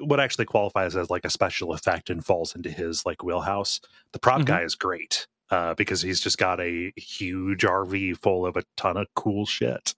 [0.00, 3.80] what actually qualifies as like a special effect and falls into his like wheelhouse
[4.12, 4.46] the prop Mhm.
[4.46, 8.96] guy is great uh because he's just got a huge rv full of a ton
[8.96, 9.94] of cool shit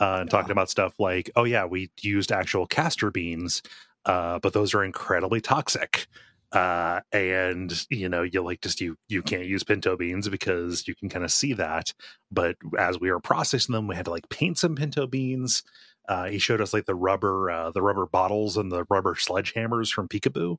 [0.00, 0.30] uh and Yeah.
[0.30, 3.62] talking about stuff like oh yeah we used actual castor beans
[4.04, 6.06] uh but those are incredibly toxic
[6.52, 10.94] uh and you know you like just you you can't use pinto beans because you
[10.94, 11.94] can kind of see that
[12.30, 15.62] but as we were processing them we had to like paint some pinto beans
[16.08, 19.90] uh he showed us like the rubber uh the rubber bottles and the rubber sledgehammers
[19.90, 20.56] from peekaboo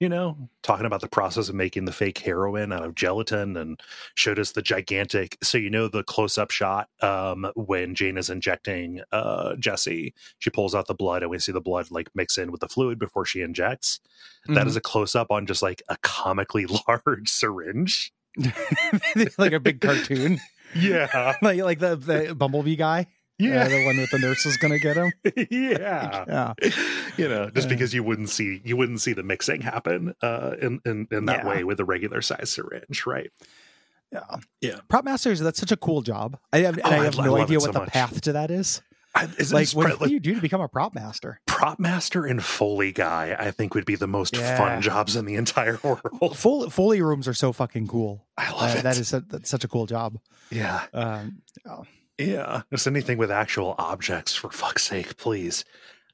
[0.00, 3.80] you know talking about the process of making the fake heroin out of gelatin and
[4.14, 9.00] showed us the gigantic so you know the close-up shot um when jane is injecting
[9.12, 12.50] uh jesse she pulls out the blood and we see the blood like mix in
[12.50, 14.00] with the fluid before she injects
[14.42, 14.54] Mm-hmm.
[14.54, 18.12] that is a close up on just like a comically large syringe.
[19.38, 20.40] like a big cartoon,
[20.74, 21.36] Yeah.
[21.42, 23.06] like like the, the Bumblebee guy,
[23.40, 25.12] uh, the one with the nurse is gonna get him.
[25.50, 26.24] yeah.
[26.28, 26.54] Yeah,
[27.16, 27.70] You know, just Uh.
[27.70, 31.44] because you wouldn't see you wouldn't see the mixing happen uh in in, in that
[31.44, 31.48] Yeah.
[31.48, 33.30] way with a regular size syringe, right?
[34.12, 34.20] yeah,
[34.60, 34.80] Yeah.
[34.88, 35.40] Prop masters.
[35.40, 36.38] That's such a cool job.
[36.52, 37.88] I have, and Oh, I have I no idea what so the much.
[37.90, 38.82] path to that is.
[39.14, 41.40] I, Like, what, pre- what do you do to become a prop master?
[41.46, 44.56] prop prop master and foley guy i think would be the most Yeah.
[44.56, 48.26] fun jobs in the entire world Foley, Foley rooms are so fucking cool.
[48.38, 50.18] i love Uh, it that is a, that's such a cool job.
[50.50, 51.84] yeah Um, oh,
[52.18, 52.62] yeah.
[52.70, 55.64] Just anything with actual objects for fuck's sake please.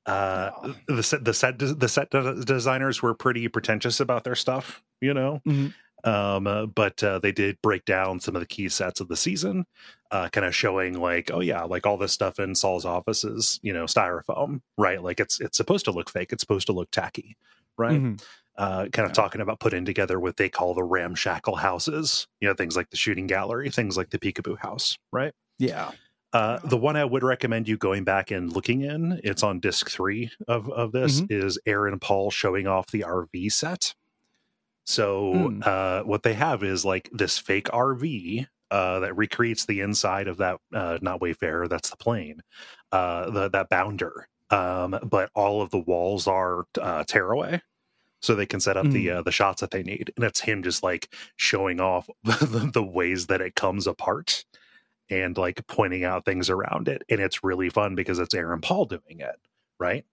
[0.06, 4.82] Uh the set the set the set de- designers were pretty pretentious about their stuff
[5.00, 5.40] you know?
[5.46, 5.74] Mhm.
[6.04, 9.16] um uh, but uh, they did break down some of the key sets of the
[9.16, 9.64] season
[10.10, 13.72] uh kind of showing like oh yeah like all this stuff in saul's offices, you
[13.72, 15.02] know styrofoam right?
[15.02, 17.36] Like it's it's supposed to look fake it's supposed to look tacky
[17.76, 18.00] right?
[18.00, 18.22] Mhm.
[18.56, 19.12] uh kind of Yeah.
[19.22, 22.96] talking about putting together what they call the ramshackle houses you know things like the
[22.96, 25.90] shooting gallery things like the peekaboo house right Yeah.
[26.32, 29.88] uh, the one I would recommend you going back and looking in, it's on disc
[29.90, 33.94] three of, of this, is Aaron Paul showing off the RV set.
[34.84, 35.60] So Hmm.
[35.64, 40.36] uh, what they have is like this fake RV uh, that recreates the inside of
[40.38, 42.42] that, uh, not Wayfarer, that's the plane,
[42.92, 44.28] uh, the, that bounder.
[44.50, 47.60] Um, but all of the walls are uh, tearaway.
[48.20, 50.64] So they can set up the uh, the shots that they need, and it's him
[50.64, 54.44] just like showing off the, the ways that it comes apart
[55.10, 58.84] and like pointing out things around it and it's really fun because it's aaron paul
[58.84, 59.36] doing it
[59.78, 60.04] right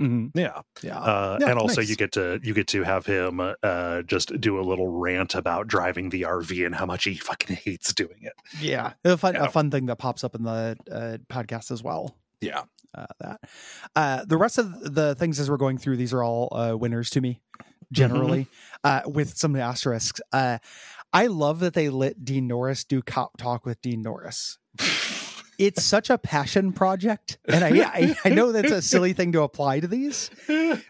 [0.00, 0.30] Mhm.
[0.34, 0.98] yeah Yeah.
[0.98, 1.90] uh Yeah, and also nice.
[1.90, 5.68] you get to you get to have him uh just do a little rant about
[5.68, 8.94] driving the rv and how much he fucking hates doing it yeah.
[9.04, 9.44] A fun, Yeah.
[9.44, 12.16] a fun thing that pops up in the uh, podcast as well.
[12.40, 12.62] yeah
[12.94, 13.40] uh, that.
[13.96, 17.08] Uh, the rest of the things as we're going through, these are all uh, winners
[17.08, 17.40] to me,
[17.90, 18.46] generally,
[18.84, 20.20] uh, with some asterisks.
[21.12, 24.58] I love that they let Dean Norris do cop talk with Dean Norris.
[25.58, 29.42] It's such a passion project, and I, I I know that's a silly thing to
[29.42, 30.28] apply to these,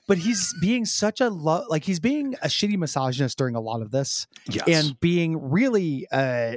[0.09, 3.83] but he's being such a lo- like he's being a shitty misogynist during a lot
[3.83, 6.57] of this, yes and being really uh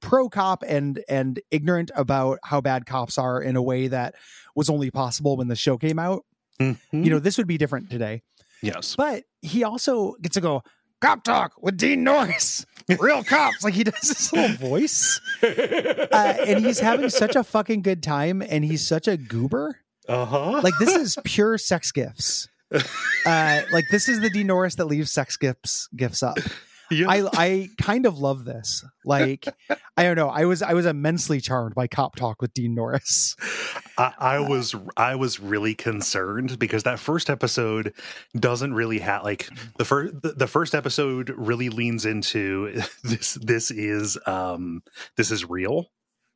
[0.00, 4.14] pro cop and and ignorant about how bad cops are in a way that
[4.54, 6.24] was only possible when the show came out
[6.60, 6.78] Mhm.
[6.92, 8.22] you know this would be different today
[8.62, 10.62] yes but he also gets to go
[11.04, 12.64] cop talk with dean norris.
[12.98, 13.62] Real cops.
[13.62, 15.20] Like he does this little voice.
[15.42, 19.80] Uh, and he's having such a fucking good time and he's such a goober.
[20.08, 20.60] Uh-huh.
[20.62, 22.48] Like this is pure sex gifts.
[23.26, 26.36] Uh like this is the dean norris that leaves sex gifts gifts up
[26.90, 27.06] yeah.
[27.08, 28.84] I I kind of love this.
[29.04, 29.46] Like
[29.96, 30.28] I don't know.
[30.28, 33.36] I was I was immensely charmed by Cop Talk with Dean Norris.
[33.98, 37.92] I, I was I was really concerned because that first episode
[38.38, 43.70] doesn't really have like the first the, the first episode really leans into this this
[43.70, 44.82] is um
[45.16, 45.86] this is real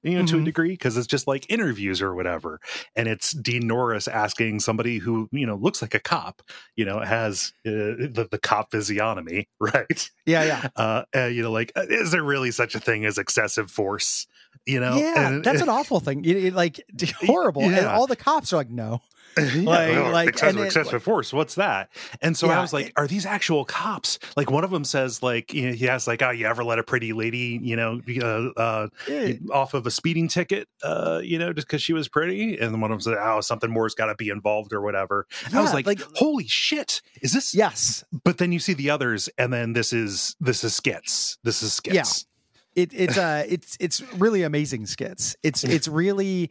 [0.03, 0.45] you know to a Mhm.
[0.45, 2.61] degree because it's just like interviews or whatever
[2.95, 6.43] and it's Dean Norris asking somebody who you know looks like a cop
[6.77, 11.51] you know has uh, the the cop physiognomy right Yeah, yeah, uh, uh you know
[11.53, 14.27] like uh, is there really such a thing as excessive force
[14.67, 15.29] you know yeah.
[15.29, 16.25] And- that's an awful thing.
[16.25, 16.81] It, it, like
[17.21, 17.63] horrible.
[17.63, 19.01] And all the cops are like, no.
[19.37, 21.33] Yeah, Like- well, like, excessive, and it- excessive force.
[21.33, 21.91] What's that?
[22.23, 24.19] And so I was like, it- are these actual cops?
[24.37, 26.79] Like one of them says, like you know, he has like, oh, you ever let
[26.79, 31.39] a pretty lady, you know, uh, uh, Eh, off of a speeding ticket, uh, you
[31.39, 32.59] know, just because she was pretty?
[32.59, 35.27] And one of them said, oh, something more's got to be involved or whatever.
[35.53, 37.55] I was yeah, like, holy shit, is this?
[37.55, 38.05] yes.
[38.25, 41.39] But then you see the others, and then this is this is skits.
[41.45, 41.95] This is skits.
[41.95, 42.83] Yeah.
[42.83, 45.35] It, it's uh it's it's really amazing skits.
[45.43, 46.51] It's it's really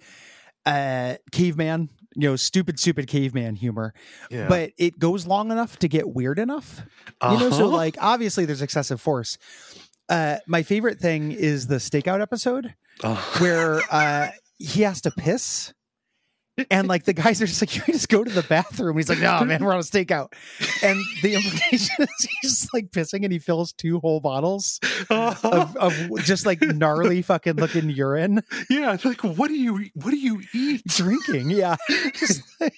[0.65, 3.93] uh caveman, you know, stupid stupid caveman humor.
[4.31, 4.47] Yeah.
[4.49, 6.81] But it goes long enough to get weird enough.
[7.21, 7.75] You know, so Uh-huh.
[7.77, 9.37] like obviously there's excessive force.
[10.09, 15.73] Uh my favorite thing is the stakeout episode Uh, where uh he has to piss.
[16.71, 18.97] And like the guys are just like, you can just go to the bathroom.
[18.97, 20.33] He's like, no, man, we're on a stakeout.
[20.83, 25.45] And the implication is he's like pissing and he fills two whole bottles of,
[25.77, 25.93] of
[26.23, 30.81] just like gnarly fucking looking urine yeah, like what do you what do you eat?
[30.87, 31.49] drinking.
[31.51, 31.75] Yeah.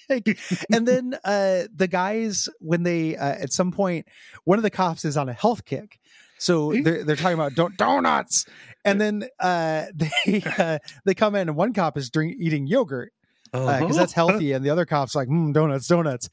[0.08, 0.38] Like-
[0.72, 4.06] and then uh the guys, when they uh, at some point,
[4.44, 5.98] one of the cops is on a health kick.
[6.38, 8.46] So they're, they're talking about don't donuts.
[8.84, 13.12] And then uh they uh, they come in and one cop is drink eating yogurt
[13.52, 13.92] because Uh-huh.
[13.94, 16.28] that's healthy, and the other cops like mm, donuts, donuts,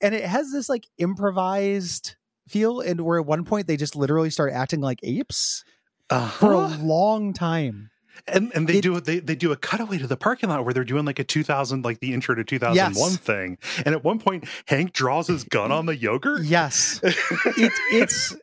[0.00, 2.16] and it has this like improvised
[2.48, 5.64] feel, and where at one point they just literally start acting like apes
[6.08, 6.76] for a Uh-huh.
[6.84, 7.90] long time.
[8.26, 10.74] and and they It- do they they do a cutaway to the parking lot where
[10.74, 13.16] they're doing like a 2000 like the intro to 2001 Yes.
[13.18, 13.56] thing
[13.86, 18.36] and at one point hank draws his gun on the yogurt Yes, it, it's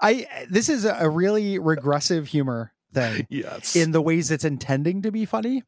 [0.00, 0.26] I.
[0.50, 5.24] This is a really regressive humor thing yes in the ways it's intending to be
[5.26, 5.62] funny.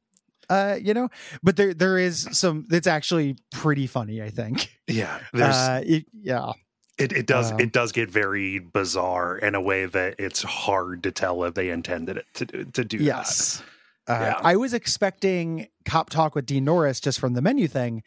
[0.50, 1.08] Uh, you know,
[1.42, 4.22] but there there is some that's actually pretty funny.
[4.22, 4.70] I think.
[4.86, 6.52] yeah there's Uh, it, yeah.
[6.98, 11.02] it, it does um, it does get very bizarre in a way that it's hard
[11.02, 13.62] to tell if they intended it to do to do Yes.
[14.08, 14.40] Uh, Yeah.
[14.42, 18.02] I was expecting cop talk with Dean Norris just from the menu thing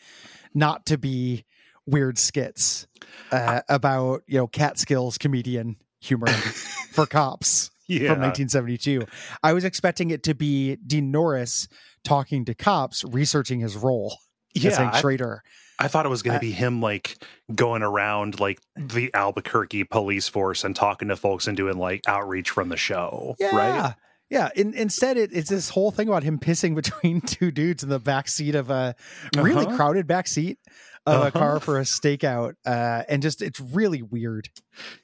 [0.53, 1.45] not to be
[1.85, 2.87] weird skits
[3.31, 6.27] uh, about you know Catskills comedian humor
[6.93, 7.99] for cops Yeah.
[8.09, 9.05] from 1972.
[9.43, 11.67] I was expecting it to be Dean Norris
[12.03, 14.17] talking to cops, researching his role
[14.55, 15.41] as yeah, Hank I, Schrader.
[15.79, 17.17] I thought it was going to be him like
[17.55, 22.49] going around like the Albuquerque police force and talking to folks and doing like outreach
[22.51, 23.55] from the show, Yeah.
[23.55, 23.95] right?
[24.29, 24.49] Yeah.
[24.55, 27.99] In, instead, it, it's this whole thing about him pissing between two dudes in the
[27.99, 28.95] back seat of a
[29.35, 29.75] really Uh-huh.
[29.75, 30.59] crowded back seat
[31.07, 31.31] of a Uh-huh.
[31.31, 32.53] car for a stakeout.
[32.63, 34.49] Uh, and just it's really weird.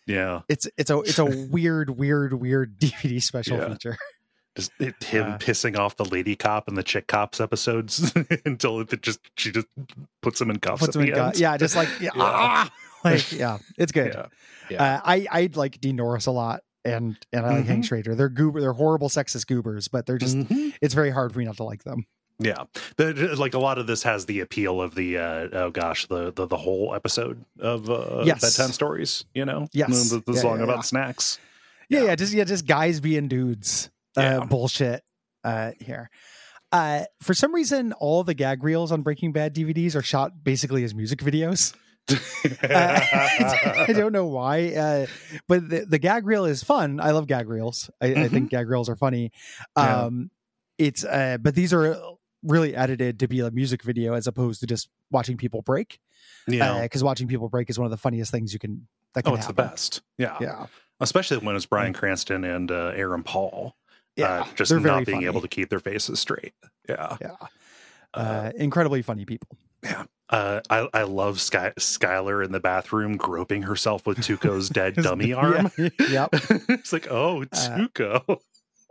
[0.06, 3.70] Yeah, It's it's a it's a weird, weird, weird DVD special Yeah.
[3.70, 3.98] feature.
[4.58, 8.12] Just it, him Uh, pissing off the lady cop and the chick cops episodes
[8.46, 9.68] until it just she just
[10.22, 11.34] puts him in cuffs Puts at him the in end.
[11.36, 12.22] gu- yeah, just like yeah, Yeah.
[12.24, 12.72] ah!
[13.06, 14.14] like yeah, it's good.
[14.14, 14.26] yeah,
[14.70, 14.84] yeah.
[14.96, 17.88] Uh, I I like Dean Norris a lot, and and I like Hank Mhm.
[17.88, 18.16] Schrader.
[18.16, 20.74] They're goober, they're horrible sexist goobers, but they're just Mhm.
[20.82, 22.06] it's very hard for me not to like them.
[22.40, 22.66] Yeah,
[22.98, 26.32] the, like a lot of this has the appeal of the uh, oh gosh the
[26.32, 28.42] the, the whole episode of uh, Yes.
[28.42, 29.26] bedtime stories.
[29.34, 30.12] You know, Yes.
[30.12, 30.82] the, the Yeah, song yeah, about yeah.
[30.82, 31.40] snacks.
[31.90, 32.06] Yeah, Yeah.
[32.08, 33.90] yeah, just yeah, just guys being dudes.
[34.18, 34.46] Uh, Yeah.
[34.46, 35.04] bullshit
[35.44, 36.10] uh, here.
[36.72, 40.84] Uh, for some reason, all the gag reels on Breaking Bad DVDs are shot basically
[40.84, 41.74] as music videos.
[42.64, 43.00] Uh,
[43.90, 45.06] I don't know why, uh,
[45.50, 47.02] but the, the gag reel is fun.
[47.02, 47.90] I love gag reels.
[48.02, 49.32] I, I think gag reels are funny.
[49.76, 50.04] Yeah.
[50.06, 50.32] Um,
[50.78, 52.00] It's uh, but these are
[52.44, 56.00] really edited to be a music video as opposed to just watching people break.
[56.48, 56.82] yeah.
[56.84, 58.88] Because watching people break is one of the funniest things you can.
[59.14, 60.02] That can oh, it's the best.
[60.18, 60.38] Yeah.
[60.40, 60.68] Yeah,
[61.02, 63.76] especially when it's Bryan Cranston and uh, Aaron Paul.
[64.18, 64.42] Yeah.
[64.42, 65.26] uh, just not being funny.
[65.26, 66.54] able to keep their faces straight.
[66.90, 67.18] Yeah.
[67.22, 67.36] Yeah,
[68.14, 69.50] Uh, uh, incredibly funny people.
[69.84, 70.06] Yeah.
[70.30, 75.32] Uh, I, I love Sky, Skyler in the bathroom groping herself with Tuco's dead dummy
[75.34, 75.72] arm.
[75.78, 76.30] Yeah, yep.
[76.34, 78.40] it's like, oh, Tuco.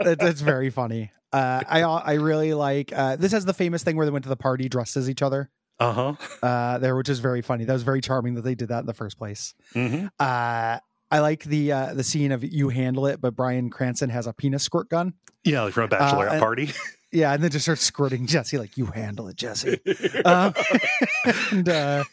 [0.01, 1.11] It- it's very funny.
[1.33, 4.29] Uh, I I really like uh, this has the famous thing where they went to
[4.29, 5.51] the party dressed as each other.
[5.79, 6.47] Uh huh.
[6.47, 7.65] Uh, there, which is very funny.
[7.65, 9.55] That was very charming that they did that in the first place.
[9.75, 10.79] hmm Uh,
[11.11, 14.33] I like the uh, the scene of you handle it, but Bryan Cranston has a
[14.33, 15.15] penis squirt gun.
[15.45, 16.71] Yeah, like from a bachelorette and- party.
[17.13, 19.81] Yeah, and then just starts squirting Jesse like you handle it, Jesse.
[20.25, 20.53] um,
[21.53, 22.05] and uh,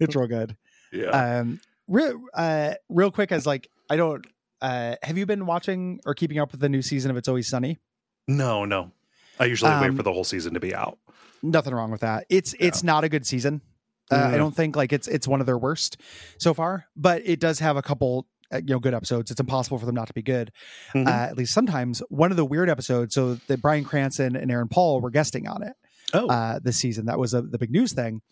[0.00, 0.56] it's real good.
[0.92, 1.08] yeah.
[1.40, 4.24] Um, real uh, real quick as like I don't.
[4.62, 7.48] Uh, have you been watching or keeping up with the new season of It's Always
[7.48, 7.78] Sunny?
[8.26, 8.92] no, no.
[9.40, 10.98] I usually wait um, for the whole season to be out.
[11.42, 12.24] Nothing wrong with that.
[12.30, 13.60] It's it's not a good season.
[14.10, 15.98] Uh, I don't think like it's it's one of their worst
[16.38, 19.30] so far, but it does have a couple uh, you know good episodes.
[19.30, 20.50] It's impossible for them not to be good.
[20.94, 21.06] Mhm.
[21.06, 22.02] Uh, at least sometimes.
[22.08, 23.14] One of the weird episodes.
[23.14, 25.74] So that Bryan Cranston and Aaron Paul were guesting on it
[26.14, 27.06] oh, uh, this season.
[27.06, 28.22] That was a, the big news thing.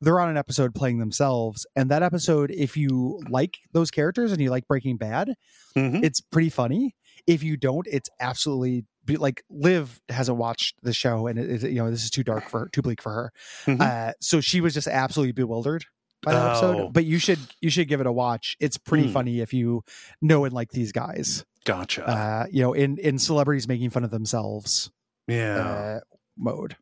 [0.00, 4.40] They're on an episode playing themselves, and that episode, if you like those characters and
[4.40, 5.34] you like Breaking Bad,
[5.76, 6.02] Mhm.
[6.02, 6.96] it's pretty funny.
[7.26, 11.76] If you don't, it's absolutely like Liv hasn't watched the show, and it, it- you
[11.82, 13.32] know this is too dark for her, too bleak for her.
[13.66, 13.80] Mhm.
[13.80, 15.84] Uh, so she was just absolutely bewildered
[16.22, 16.50] by that Oh.
[16.50, 16.92] episode.
[16.92, 18.56] But you should you should give it a watch.
[18.60, 19.12] It's pretty Hmm.
[19.12, 19.82] funny if you
[20.20, 21.44] know and like these guys.
[21.64, 22.06] gotcha.
[22.08, 24.90] Uh, you know, in in celebrities making fun of themselves
[25.28, 25.56] yeah.
[25.56, 26.00] uh,
[26.36, 26.76] mode.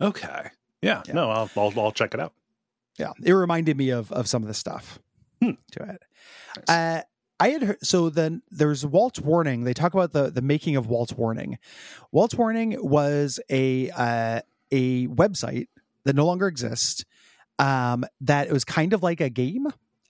[0.00, 0.50] okay.
[0.82, 1.02] Yeah.
[1.06, 1.12] yeah.
[1.14, 2.32] No, I'll, I'll I'll check it out.
[2.98, 4.98] Yeah, it reminded me of of some of the stuff
[5.42, 5.52] Hmm.
[5.72, 6.02] to it.
[6.68, 6.68] Nice.
[6.68, 7.02] Uh,
[7.44, 9.64] I had heard, so then there's Walt's Warning.
[9.64, 11.58] They talk about the the making of Walt's Warning.
[12.10, 15.66] Walt's Warning was a uh, a website
[16.04, 17.04] that no longer exists.
[17.58, 19.66] Um, that it was kind of like a game.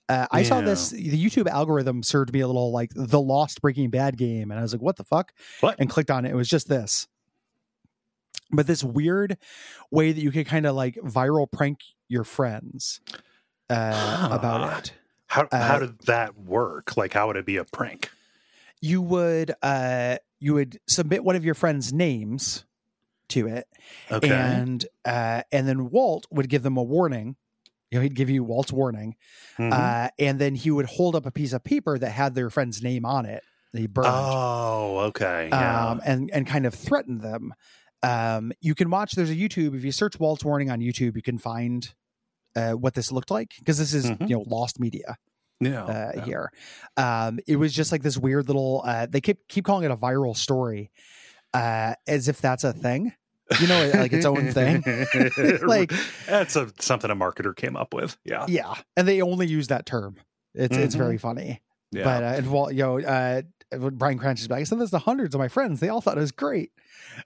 [0.07, 0.91] Uh, I saw this.
[0.91, 4.63] The YouTube algorithm served me a little like the Lost Breaking Bad game, and I
[4.63, 5.75] was like, "What the fuck?" What?
[5.77, 6.31] And clicked on it.
[6.31, 7.05] It was just this,
[8.49, 9.37] but this weird
[9.91, 13.01] way that you could kind of like viral prank your friends
[13.69, 14.93] uh, about it.
[15.35, 16.95] How uh, how did that work?
[16.97, 18.09] Like, how would it be a prank?
[18.81, 22.65] you would uh you would submit one of your friends names
[23.29, 23.65] to it
[24.11, 24.29] Okay.
[24.29, 27.35] and uh and then walt would give them a warning
[27.89, 29.15] you know he'd give you walt's warning
[29.57, 29.71] Mhm.
[29.71, 32.83] uh and then he would hold up a piece of paper that had their friend's
[32.83, 35.47] name on it that he burned oh, okay.
[35.49, 35.91] Yeah.
[35.91, 37.53] um and and kind of threaten them
[38.03, 41.23] um you can watch there's a youtube if you search walt's warning on youtube you
[41.23, 41.93] can find
[42.55, 44.29] uh, what this looked like because this is Mhm.
[44.29, 45.17] you know lost media
[45.59, 45.83] yeah.
[45.85, 46.25] uh, yeah.
[46.25, 46.51] here.
[46.97, 48.81] Um, it was just like this weird little.
[48.85, 50.91] Uh, they keep keep calling it a viral story,
[51.53, 53.13] uh, as if that's a thing.
[53.61, 54.83] You know, like its own thing.
[55.67, 55.93] like,
[56.25, 58.17] that's a, something a marketer came up with.
[58.25, 58.45] Yeah.
[58.47, 60.15] yeah, and they only use that term.
[60.55, 61.61] It's it's very funny.
[61.91, 62.03] Yeah.
[62.03, 63.41] But uh, and well, you know, uh,
[63.71, 65.79] Bryan Cranston's back, I said this to hundreds of my friends.
[65.79, 66.71] They all thought it was great.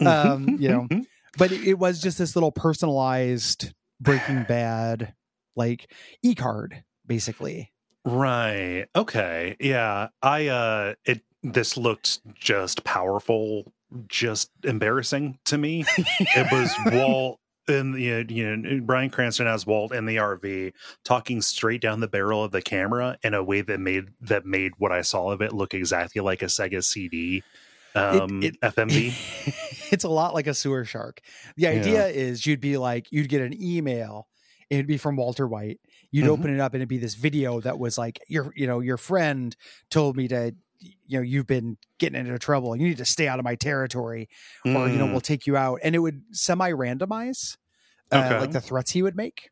[0.05, 0.87] um, you know,
[1.37, 5.13] but it, it was just this little personalized Breaking Bad
[5.59, 5.91] like
[6.23, 7.71] e card, basically.
[8.05, 8.87] Right.
[8.95, 9.55] Okay.
[9.59, 10.07] Yeah.
[10.23, 13.71] I uh it this looked just powerful,
[14.07, 15.85] just embarrassing to me.
[15.97, 20.73] it was Walt in you know, you know Bryan Cranston as Walt in the RV
[21.05, 24.71] talking straight down the barrel of the camera in a way that made that made
[24.77, 27.43] what I saw of it look exactly like a Sega CD
[27.95, 29.13] um it- FMV.
[29.91, 31.21] it's a lot like a sewer shark.
[31.57, 34.27] The idea is you'd be like you'd get an email.
[34.69, 35.79] It'd be from Walter White.
[36.11, 36.29] You'd Mhm.
[36.29, 38.97] open it up and it'd be this video that was like your you know your
[38.97, 39.55] friend
[39.89, 42.75] told me to you know you've been getting into trouble.
[42.75, 44.29] You need to stay out of my territory,
[44.65, 45.79] or you know Mm, we'll take you out.
[45.83, 47.57] And it would semi randomize
[48.11, 48.39] uh, Okay.
[48.39, 49.49] like the threats he would make.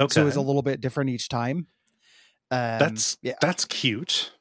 [0.00, 0.12] okay.
[0.12, 1.68] So it was a little bit different each time.
[2.50, 4.32] Um, that's yeah, that's cute.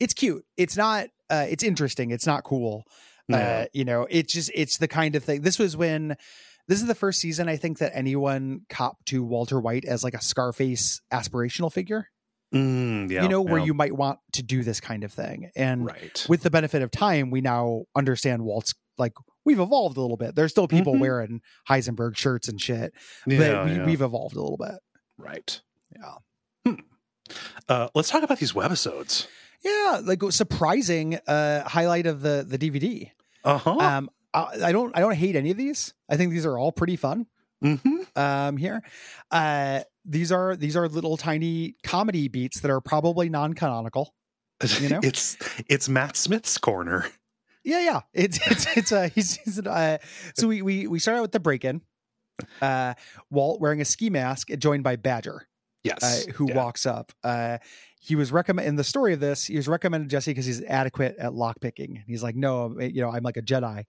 [0.00, 0.44] it's cute.
[0.56, 1.08] It's not.
[1.30, 2.10] Uh, it's interesting.
[2.10, 2.84] It's not cool.
[3.28, 3.36] Yeah.
[3.36, 5.42] Uh, you know, it's just it's the kind of thing.
[5.42, 6.16] This was when
[6.68, 10.14] this is the first season I think that anyone copped to Walter White as like
[10.14, 12.08] a Scarface aspirational figure.
[12.54, 13.66] Mm, yeah, you know, where yeah.
[13.66, 15.50] you might want to do this kind of thing.
[15.54, 16.24] And right.
[16.28, 19.12] with the benefit of time, we now understand Walt's like
[19.44, 20.34] we've evolved a little bit.
[20.34, 21.00] There's still people Mhm.
[21.00, 22.92] wearing Heisenberg shirts and shit,
[23.26, 23.84] yeah, but we, yeah.
[23.86, 24.78] we've evolved a little bit.
[25.18, 25.60] right.
[25.94, 26.14] Yeah.
[26.64, 26.80] Hmm.
[27.68, 29.26] Uh, let's talk about these webisodes.
[29.62, 33.10] Yeah, like surprising uh highlight of the the DVD.
[33.44, 33.76] Uh huh.
[33.78, 35.94] Um, I, don't I don't hate any of these.
[36.08, 37.26] I think these are all pretty fun.
[37.64, 38.02] mm-hmm.
[38.14, 38.82] Um, here,
[39.30, 44.14] uh, these are these are little tiny comedy beats that are probably non-canonical.
[44.80, 45.00] You know?
[45.02, 45.36] it's
[45.68, 47.06] it's Matt Smith's corner.
[47.64, 48.00] Yeah, yeah.
[48.12, 49.98] It's it's it's uh, he's, he's uh,
[50.36, 51.82] so we we we start out with the break-in.
[52.62, 52.94] Uh,
[53.30, 55.47] Walt wearing a ski mask, joined by Badger,
[55.84, 56.26] Yes.
[56.28, 56.56] uh, who yeah.
[56.56, 57.12] walks up.
[57.22, 57.58] Uh,
[58.00, 59.46] he was recommend in the story of this.
[59.46, 62.02] He was recommended Jesse because he's adequate at lockpicking.
[62.06, 63.84] He's like, no, you know, I'm like a Jedi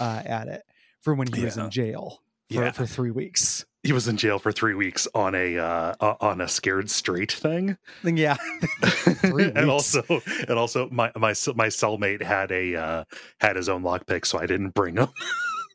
[0.00, 0.62] uh, at it.
[1.02, 2.70] From when he was in jail for, Yeah.
[2.72, 3.64] for three weeks.
[3.82, 7.76] He was in jail for three weeks on a uh, on a scared straight thing,
[8.02, 8.38] yeah,
[9.22, 10.02] and also
[10.48, 13.04] and also my my my cellmate had a uh,
[13.40, 15.08] had his own lockpick, so I didn't bring him.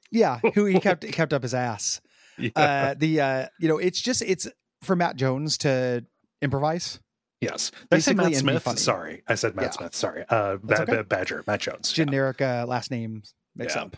[0.10, 0.40] yeah.
[0.56, 2.02] Who he kept kept up his ass.
[2.40, 2.50] Yeah.
[2.56, 4.48] Uh, the uh, you know, it's just it's
[4.82, 6.06] for Matt Jones to
[6.42, 7.00] improvise.
[7.42, 8.80] yes, Did I say basically Matt Smith.
[8.80, 9.72] Sorry, I said Matt Yeah.
[9.72, 9.96] Smith.
[9.96, 10.96] Sorry, uh, ba- okay.
[10.98, 11.92] ba- Badger, Matt Jones.
[11.92, 13.24] Generic uh, last name
[13.56, 13.82] mix Yeah.
[13.84, 13.96] up.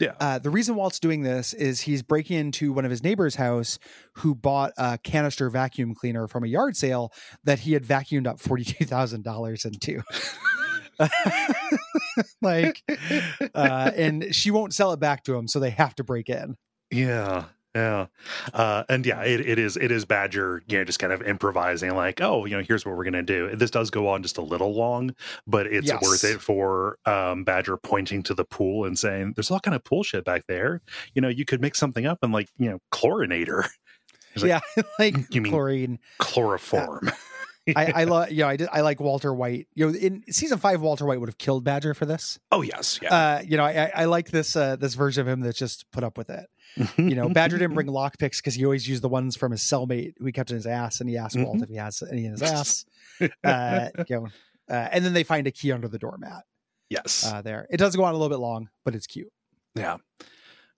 [0.00, 0.14] Yeah.
[0.18, 3.78] Uh, the reason Walt's doing this is he's breaking into one of his neighbor's house
[4.16, 7.12] who bought a canister vacuum cleaner from a yard sale
[7.44, 10.02] that he had vacuumed up $42,000 into.
[12.42, 12.82] like,
[13.54, 16.56] uh, and she won't sell it back to him, so they have to break in.
[16.90, 17.44] Yeah.
[17.74, 18.06] Yeah.
[18.52, 21.94] Uh, and yeah, it, it is it is Badger, you know, just kind of improvising
[21.96, 23.54] like, oh, you know, here's what we're gonna do.
[23.56, 25.14] This does go on just a little long,
[25.46, 26.00] but it's Yes.
[26.02, 29.82] worth it for um Badger pointing to the pool and saying, There's all kind of
[29.82, 30.82] pool shit back there.
[31.14, 33.68] You know, you could mix something up and like, you know, chlorinator.
[34.36, 34.60] Like, yeah,
[34.98, 35.98] like "You mean- chlorine.
[36.18, 37.10] Chloroform.
[37.76, 39.68] I, I love, you know, I did, I like Walter White.
[39.74, 42.38] You know, in season five, Walter White would have killed Badger for this.
[42.52, 43.14] oh yes, yeah.
[43.14, 45.90] Uh, you know, I, I I like this uh, this version of him that's just
[45.92, 46.46] put up with it.
[46.96, 50.14] you know, Badger didn't bring lockpicks because he always used the ones from his cellmate
[50.18, 52.32] who he kept in his ass, and he asked Walt if he has any in
[52.32, 52.84] his ass.
[53.44, 54.26] Uh, you know,
[54.70, 56.42] uh, and then they find a key under the doormat.
[56.90, 57.24] yes.
[57.30, 59.32] Uh, there, it does go on a little bit long, but it's cute.
[59.74, 59.96] yeah.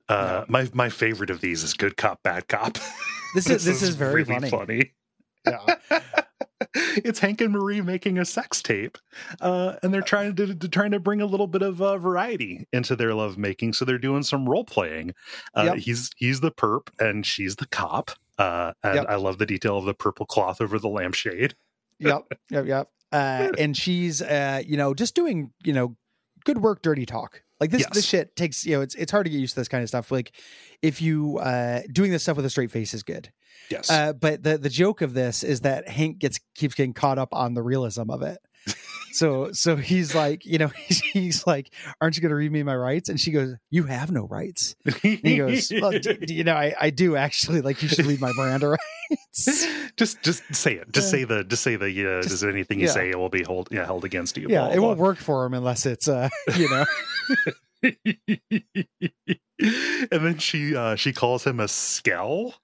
[0.08, 2.78] Uh, my my favorite of these is good cop, bad cop.
[3.34, 4.50] This is this is very funny.
[4.50, 4.92] funny.
[5.44, 5.74] Yeah.
[6.74, 8.98] it's Hank and Marie making a sex tape,
[9.40, 12.66] uh, and they're trying to, to trying to bring a little bit of uh, variety
[12.72, 13.72] into their love making.
[13.74, 15.14] So they're doing some role playing.
[15.54, 15.76] Uh, Yep.
[15.78, 18.10] He's he's the perp and she's the cop.
[18.38, 19.06] Uh, and Yep.
[19.08, 21.54] I love the detail of the purple cloth over the lampshade.
[21.98, 22.88] yep, yep, yep.
[23.12, 25.96] Uh, and she's, uh, you know, just doing, you know,
[26.44, 27.42] good work, dirty talk.
[27.58, 27.90] Like this, Yes.
[27.94, 29.88] this shit takes, you know, it's it's hard to get used to this kind of
[29.88, 30.10] stuff.
[30.10, 30.32] Like,
[30.82, 33.32] if you uh doing this stuff with a straight face is good.
[33.70, 33.90] Yes.
[33.90, 37.30] Uh, but the the joke of this is that Hank gets keeps getting caught up
[37.32, 38.38] on the realism of it.
[39.12, 42.62] So so he's like, you know, he's, he's like, "Aren't you going to read me
[42.62, 46.34] my rights?" And she goes, "You have no rights." And he goes, "Well, d- d-
[46.34, 47.62] you know, I, I do actually.
[47.62, 50.92] Like, you should read my Miranda rights." just just say it.
[50.92, 52.92] Just say the just say the uh, just- just anything you yeah.
[52.92, 54.48] say will be hold yeah held against you.
[54.50, 56.84] yeah, blah, it won't work for him unless it's, uh, you know,
[59.62, 62.54] and then she uh she calls him a skell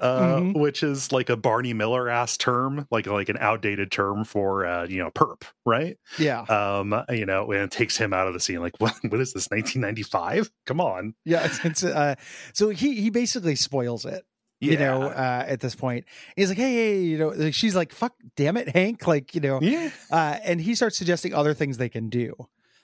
[0.00, 0.54] uh Mhm.
[0.60, 4.86] which is like a barney miller ass term like like an outdated term for uh
[4.86, 8.40] you know perp right yeah, um you know and it takes him out of the
[8.40, 11.44] scene like what what is this 1995 come on yeah.
[11.44, 12.14] It's, it's, uh,
[12.52, 14.24] so he he basically spoils it.
[14.60, 16.06] you know, uh, at this point.
[16.36, 19.06] He's like, hey, hey, you know, like, she's like, fuck, damn it, Hank.
[19.06, 22.34] Like, you know, yeah uh, and he starts suggesting other things they can do.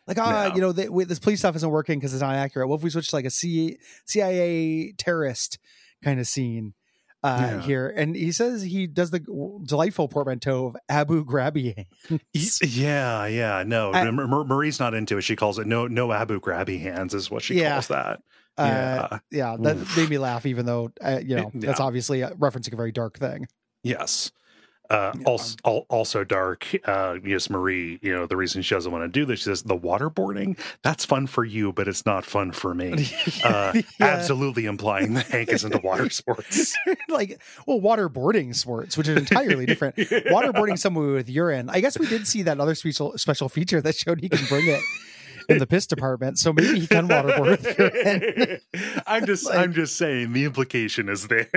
[0.07, 0.55] Like, ah, Yeah.
[0.57, 2.69] you know, this police stuff isn't working because it's not accurate.
[2.69, 5.59] What if we switch to like a C- CIA terrorist
[6.05, 6.75] kind of scene?
[7.23, 7.61] Uh, Yeah.
[7.63, 9.21] here, and he says he does the
[9.65, 11.87] delightful portmanteau of Abu Grabi.
[12.63, 13.63] Yeah, yeah.
[13.67, 15.23] No, I- Mar- Marie's not into it.
[15.23, 17.73] She calls it no, no Abu Grabby hands is what she Yeah.
[17.75, 18.21] calls that.
[18.59, 19.19] Uh, Yeah.
[19.31, 19.97] yeah, that Oof.
[19.97, 21.61] made me laugh, even though uh, you know Yeah.
[21.69, 23.47] that's obviously uh, referencing a very dark thing.
[23.83, 24.31] Yes.
[24.91, 25.23] Uh, Yeah.
[25.25, 25.57] also,
[25.89, 26.67] also dark.
[26.85, 27.99] Uh, yes, Marie.
[28.03, 29.39] You know the reason she doesn't want to do this.
[29.41, 30.59] She says the waterboarding.
[30.83, 33.09] That's fun for you, but it's not fun for me.
[33.45, 33.83] Uh, Yeah.
[34.01, 36.75] Absolutely implying that Hank is into water sports.
[37.09, 39.97] like well, waterboarding sports, which is entirely different.
[39.97, 41.71] Waterboarding someone with urine.
[41.71, 44.67] I guess we did see that other special special feature that showed he can bring
[44.67, 44.81] it
[45.49, 46.39] in the piss department.
[46.39, 48.61] So maybe he can waterboard with urine.
[49.07, 51.49] I'm just, Like- I'm just saying the implication is there.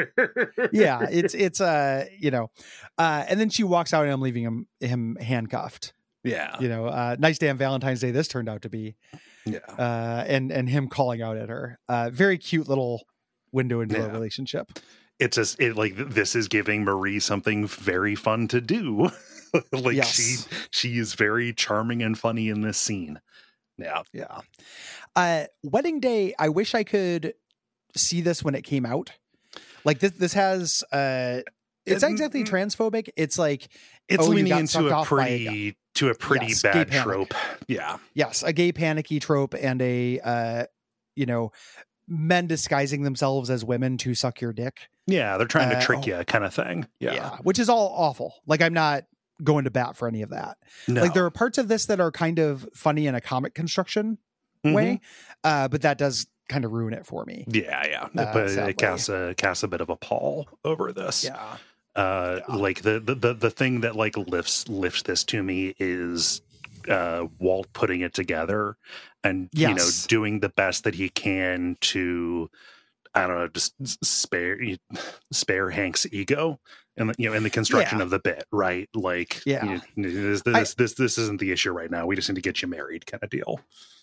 [0.72, 2.50] yeah, it's it's uh you know,
[2.98, 5.94] uh, and then she walks out and I'm leaving him him handcuffed.
[6.24, 8.12] yeah, You know, uh, nice day on Valentine's Day.
[8.12, 8.96] This turned out to be,
[9.46, 9.60] yeah.
[9.78, 11.80] uh, and and him calling out at her.
[11.90, 13.06] Uh, very cute little
[13.52, 14.68] window into a relationship.
[15.20, 19.10] it's just it like this is giving Marie something very fun to do.
[19.72, 20.12] like Yes.
[20.12, 20.38] she
[20.72, 23.20] she is very charming and funny in this scene.
[23.78, 24.02] Yeah.
[24.12, 24.40] Yeah.
[25.16, 27.34] Uh wedding day, I wish I could
[27.96, 29.12] see this when it came out.
[29.86, 31.42] Like this this has uh
[31.86, 32.48] it's not Mm, exactly mm.
[32.50, 33.10] transphobic.
[33.16, 33.68] It's like
[34.08, 37.34] It's Oh, leaning into a by a pretty to a pretty Yes, bad trope.
[37.68, 37.98] Yeah.
[38.14, 40.66] yes, a gay panicky trope and a uh
[41.16, 41.52] you know
[42.08, 44.90] men disguising themselves as women to suck your dick.
[45.08, 46.06] Yeah, they're trying to Uh, trick oh.
[46.20, 46.88] you kind of thing.
[47.00, 47.38] Yeah.
[47.44, 48.36] Which is all awful.
[48.46, 49.06] Like I'm not
[49.44, 50.58] going to bat for any of that.
[50.88, 51.02] No.
[51.02, 54.18] Like there are parts of this that are kind of funny in a comic construction
[54.66, 54.74] Mhm.
[54.74, 55.02] way.
[55.44, 57.46] Uh but that does kind of ruin it for me.
[57.48, 58.04] Yeah, yeah.
[58.04, 58.72] Uh, but sadly.
[58.72, 61.24] it casts a casts a bit of a pall over this.
[61.24, 61.58] Yeah.
[61.96, 62.56] Uh Yeah.
[62.56, 66.42] like the, the the the thing that like lifts lifts this to me is
[66.90, 68.76] uh walt putting it together
[69.24, 72.50] and you know doing the best that he can to
[73.16, 73.74] i don't know just
[74.04, 74.60] spare
[75.32, 76.60] spare hank's ego
[76.98, 78.04] and you know in the construction Yeah.
[78.04, 79.64] of the bit right like Yeah.
[79.66, 82.36] you know, this, I- this this this isn't the issue right now we just need
[82.36, 83.60] to get you married kind of deal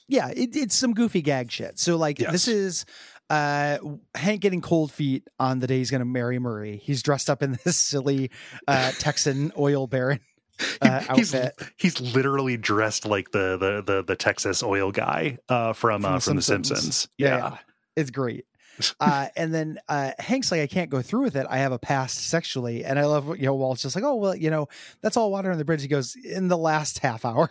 [0.08, 2.84] yeah it, it's some goofy gag shit so like this is
[3.30, 3.78] uh
[4.14, 6.76] hank getting cold feet on the day he's gonna marry marie.
[6.76, 8.30] He's dressed up in this silly
[8.66, 10.20] uh texan oil baron
[10.82, 11.72] uh, he's outfit.
[11.76, 16.36] he's literally dressed like the the the, the texas oil guy uh from, uh from
[16.36, 17.56] the simpsons, yeah.
[17.96, 18.44] it's great.
[18.98, 21.46] Uh and then uh hank's like i can't go through with it.
[21.50, 22.82] I have a past sexually.
[22.82, 24.68] And i love you know walt's just like oh well you know
[25.02, 25.82] that's all water on the bridge.
[25.82, 27.50] He goes in the last half hour.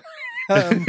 [0.49, 0.85] Um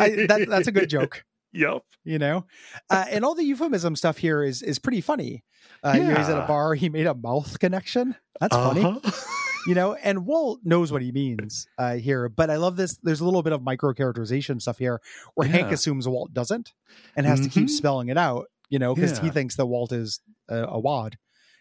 [0.00, 1.82] I, that, that's a good joke Yep.
[2.04, 2.44] you know
[2.90, 5.44] uh, and all the euphemism stuff here is is pretty funny
[5.84, 9.10] uh you know, he's at a bar he made a mouth connection that's funny Uh-huh.
[9.66, 13.20] you know and walt knows what he means uh here but i love this there's
[13.20, 15.00] a little bit of micro characterization stuff here
[15.34, 16.72] where hank assumes walt doesn't
[17.16, 17.70] and has to keep Mhm.
[17.70, 21.18] spelling it out you know because he thinks that walt is a, a wad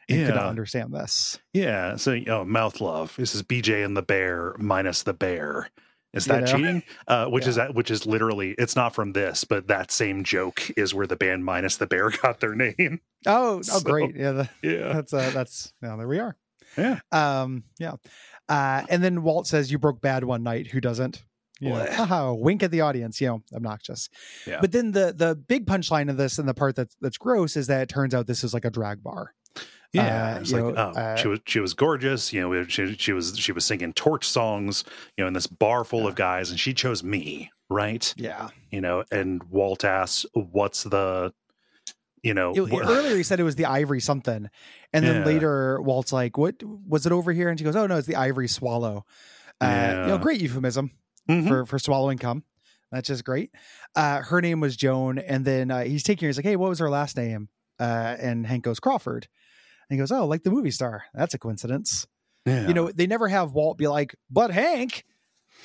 [0.09, 0.49] and could not Yeah.
[0.49, 1.95] understand this Yeah.
[1.97, 3.13] So, oh, mouth love.
[3.17, 5.69] This is BJ and the bear minus the bear.
[6.17, 6.45] Is that know?
[6.45, 6.83] cheating?
[7.07, 7.73] Uh, which is that?
[7.75, 8.53] Which is literally.
[8.57, 12.09] It's not from this, but that same joke is where the band minus the bear
[12.21, 12.99] got their name.
[13.25, 14.93] oh oh So- great yeah the, Yeah.
[14.93, 16.35] that's uh that's now there we are
[16.77, 16.99] Yeah.
[17.11, 17.93] um yeah
[18.49, 21.23] uh and then walt says you broke bad one night who doesn't
[21.59, 24.09] you know, haha, wink at the audience you know obnoxious
[24.45, 24.59] Yeah.
[24.61, 27.65] but then the the big punchline of this and the part that's that's gross is
[27.67, 29.33] that it turns out this is like a drag bar
[29.93, 32.33] Yeah, Uh, it's like know, oh, uh, she was she was gorgeous.
[32.33, 34.83] You know, she she was she was singing torch songs.
[35.17, 38.13] You know, in this bar full of guys, and she chose me, right?
[38.17, 41.33] yeah You know, and Walt asks, "What's the,
[42.21, 44.49] you know, It- wh- earlier he said it was the ivory something
[44.93, 45.25] and then Yeah.
[45.25, 48.15] later walt's like what was it over here and she goes oh no it's the
[48.15, 49.05] ivory swallow
[49.61, 50.17] uh you know Yeah.
[50.17, 50.91] great euphemism
[51.29, 51.47] Mhm.
[51.47, 52.43] for for swallowing cum
[52.91, 53.51] that's just great
[53.95, 56.69] uh her name was joan and then uh, he's taking her he's like hey what
[56.69, 59.27] was her last name uh and hank goes crawford
[59.89, 61.03] he goes oh like the movie star.
[61.13, 62.07] That's a coincidence.
[62.45, 62.67] Yeah.
[62.67, 65.03] you know they never have walt be like but hank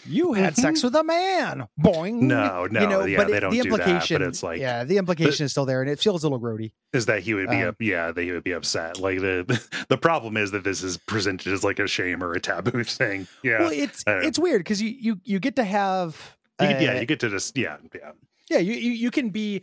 [0.04, 0.60] you had Mhm.
[0.60, 1.68] sex with a man.
[1.78, 2.22] Boing.
[2.22, 4.42] No, no, you know, yeah, but they it- don't the do that, but implication it's
[4.42, 6.72] like- yeah the implication is still there and it feels a little grody.
[6.92, 8.98] Is that he would be Um, up yeah that he would be upset.
[8.98, 9.44] Like the
[9.88, 13.28] the problem is that this is presented as like a shame or a taboo thing.
[13.44, 13.60] Yeah.
[13.60, 17.00] Well it's it's weird because you you you get to have You get- yeah uh,
[17.00, 18.10] you get to just yeah yeah.
[18.50, 19.62] Yeah you, you you can be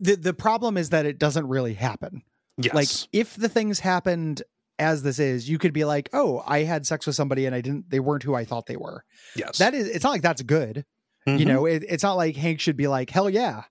[0.00, 2.22] the the problem is that it doesn't really happen
[2.58, 2.74] yes.
[2.74, 4.42] like if the things happened
[4.78, 7.60] as this is you could be like oh i had sex with somebody and i
[7.60, 9.04] didn't they weren't who i thought they were.
[9.36, 9.58] Yes.
[9.58, 10.84] That is it's not like that's good.
[11.26, 11.46] You Mhm.
[11.46, 13.62] know it, it's not like hank should be like hell yeah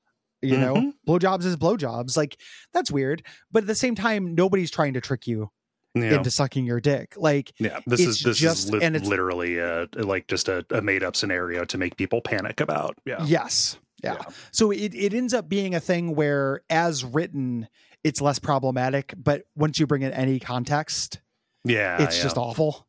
[0.43, 0.73] you know?
[0.75, 0.93] Mhm.
[1.07, 2.15] blowjobs is blowjobs.
[2.17, 2.37] Like
[2.73, 3.23] that's weird.
[3.51, 5.51] But at the same time nobody's trying to trick you
[5.93, 6.15] yeah.
[6.15, 7.13] into sucking your dick.
[7.17, 10.65] Like yeah this is this just- is li- and it's- literally uh like just a,
[10.71, 12.97] a made up scenario to make people panic about.
[13.05, 13.23] Yeah.
[13.25, 13.77] Yes.
[14.03, 14.17] Yeah.
[14.51, 17.67] So it, it ends up being a thing where, as written,
[18.03, 21.21] it's less problematic, but once you bring in any context,
[21.63, 22.01] Yeah.
[22.01, 22.23] it's yeah.
[22.23, 22.87] just awful.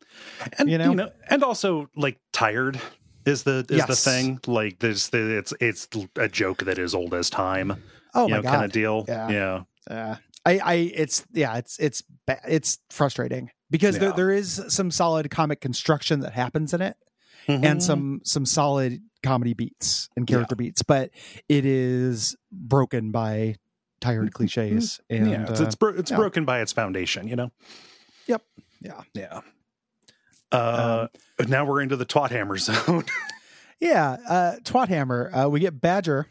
[0.57, 1.09] and you know?
[1.29, 2.79] and also like tired
[3.25, 4.39] is the is the thing.
[4.47, 5.87] Like there's the, it's it's
[6.17, 7.81] a joke that is old as time.
[8.13, 8.51] Oh you my know, god.
[8.51, 9.05] kind of deal.
[9.07, 9.29] Yeah.
[9.29, 9.63] Yeah.
[9.89, 12.03] Uh, I, I, it's yeah, it's it's
[12.45, 16.97] it's frustrating because there, there is some solid comic construction that happens in it,
[17.47, 17.65] Mhm.
[17.65, 21.11] and some some solid comedy beats and character beats, but
[21.47, 23.55] it is broken by
[24.03, 26.17] tired cliches and yeah, it's uh, it's, bro- it's yeah.
[26.17, 27.27] broken by its foundation.
[27.27, 27.51] You know.
[28.27, 28.41] Yep.
[28.81, 29.01] Yeah.
[29.13, 29.41] Yeah.
[30.51, 31.07] Uh,
[31.47, 33.05] now we're into the twat hammer zone.
[33.83, 35.29] Yeah, uh, Twat Hammer.
[35.35, 36.27] Uh, we get Badger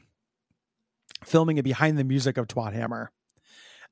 [1.23, 3.13] filming it behind the music of Twat Hammer,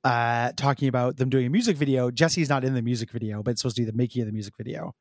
[0.02, 2.10] uh, talking about them doing a music video.
[2.10, 4.32] Jesse's not in the music video, but it's supposed to be the making of the
[4.32, 4.94] music video.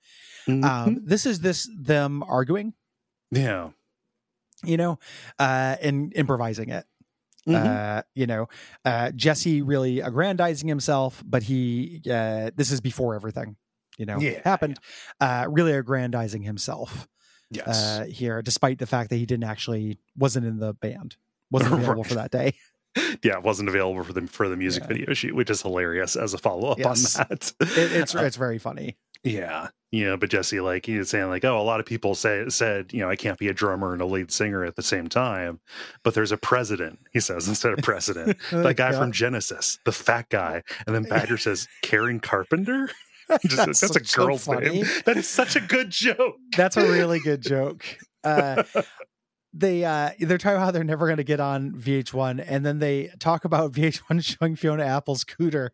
[0.45, 0.65] Mm-hmm.
[0.65, 2.73] Um, this is this them arguing,
[3.31, 3.69] yeah.
[4.65, 4.99] you know,
[5.39, 6.85] uh, and improvising it.
[7.49, 7.65] Mhm.
[7.99, 8.47] Uh, you know,
[8.85, 13.55] uh, Jesse really aggrandizing himself, but he uh, this is before everything,
[13.97, 14.79] you know, Yeah, happened.
[15.19, 17.07] Uh, really aggrandizing himself
[17.51, 17.67] yes.
[17.67, 21.15] uh, here, despite the fact that he didn't actually wasn't in the band,
[21.51, 22.53] wasn't available for that day.
[23.23, 24.87] yeah, it wasn't available for the for the music Yeah.
[24.87, 27.17] video shoot, which is hilarious as a follow up Yes.
[27.19, 27.53] on that.
[27.59, 28.97] It, it's Uh, it's very funny.
[29.23, 32.93] Yeah, yeah, but Jesse, like, he's saying, like, oh, a lot of people say said,
[32.93, 35.59] you know, I can't be a drummer and a lead singer at the same time,
[36.03, 36.99] but there's a president.
[37.11, 41.37] He says instead of president, that guy from Genesis, the fat guy, and then Badger
[41.39, 42.89] says Karen Carpenter.
[43.45, 44.69] Just, That's that's, a girl's funny.
[44.69, 44.85] name.
[45.05, 46.37] That is such a good joke.
[46.57, 47.85] That's a really good joke.
[48.23, 48.63] Uh,
[49.53, 52.79] they uh, they're talking about how they're never going to get on VH1, and then
[52.79, 55.69] they talk about VH1 showing Fiona Apple's cooter,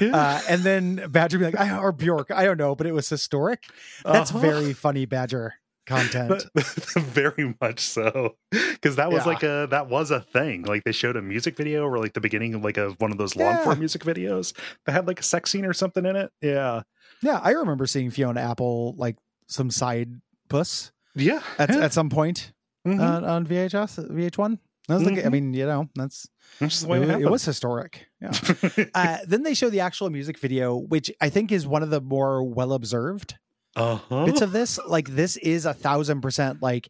[0.00, 3.08] uh, and then Badger be like, I, or Bjork, I don't know, but it was
[3.08, 3.64] historic.
[4.04, 4.40] That's Uh-huh.
[4.40, 5.54] very funny Badger
[5.86, 6.44] content.
[6.96, 9.32] Very much so because that was Yeah.
[9.32, 12.22] like a that was a thing like they showed a music video or like the
[12.22, 13.80] beginning of like a one of those long form Yeah.
[13.80, 16.84] music videos that had like a sex scene or something in it yeah
[17.20, 20.08] yeah, I remember seeing Fiona Apple like some side
[20.48, 21.80] puss yeah at, yeah.
[21.84, 22.52] at some point
[22.86, 23.00] Mhm.
[23.00, 24.58] on, on VHS VH1.
[24.88, 26.28] That was the, I mean, you know, that's
[26.60, 28.06] That's the way it, it, it was historic.
[28.20, 28.32] Yeah.
[28.94, 32.00] uh, then they show the actual music video, which I think is one of the
[32.02, 33.36] more well observed
[33.76, 34.26] uh-huh.
[34.26, 34.78] bits of this.
[34.86, 36.88] Like this is a thousand percent like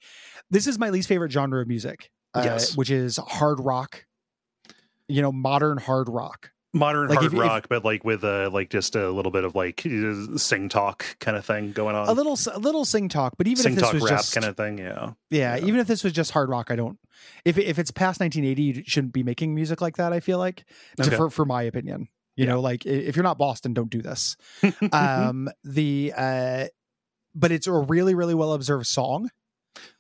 [0.51, 2.77] this is my least favorite genre of music, uh, Yes.
[2.77, 4.05] which is hard rock.
[5.07, 6.51] You know, modern hard rock.
[6.73, 9.45] modern like, hard if- if- rock but like with a like just a little bit
[9.45, 13.09] of like uh, sing talk kind of thing going on A little, a little sing
[13.09, 15.57] talk, but even sing if this talk was rap just kind of thing yeah yeah,
[15.57, 15.65] yeah.
[15.65, 16.99] even if this was just hard rock, I don't.
[17.45, 20.13] If if it's past 1980, you shouldn't be making music like that.
[20.13, 20.65] I feel like,
[20.97, 21.17] to- Okay.
[21.17, 22.09] for for my opinion.
[22.37, 22.53] You Yeah.
[22.53, 24.37] know, like if you're not Boston, don't do this.
[24.93, 26.67] um the uh
[27.35, 29.29] but it's a really really well observed song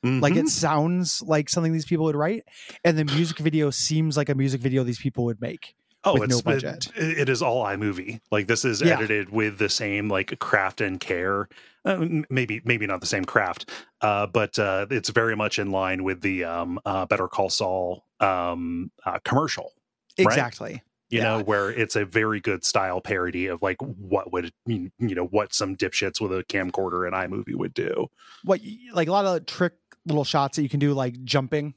[0.05, 0.45] like Mhm.
[0.45, 2.45] it sounds like something these people would write
[2.85, 5.75] and the music video seems like a music video these people would make
[6.05, 6.89] Oh, it's no budget.
[6.97, 8.21] It, it is all iMovie.
[8.31, 8.95] Like this is Yeah.
[8.95, 11.49] edited with the same like craft and care.
[11.85, 16.03] Uh, maybe maybe not the same craft, uh, but uh, it's very much in line
[16.03, 19.73] with the um, uh, Better Call Saul um, uh, commercial.
[20.19, 20.27] Right?
[20.29, 21.25] exactly You Yeah.
[21.25, 25.53] know, where it's a very good style parody of like what would you know what
[25.53, 28.07] some dipshits with a camcorder and iMovie would do.
[28.45, 28.61] what
[28.93, 29.75] like a lot of trick
[30.07, 31.75] little shots that you can do like jumping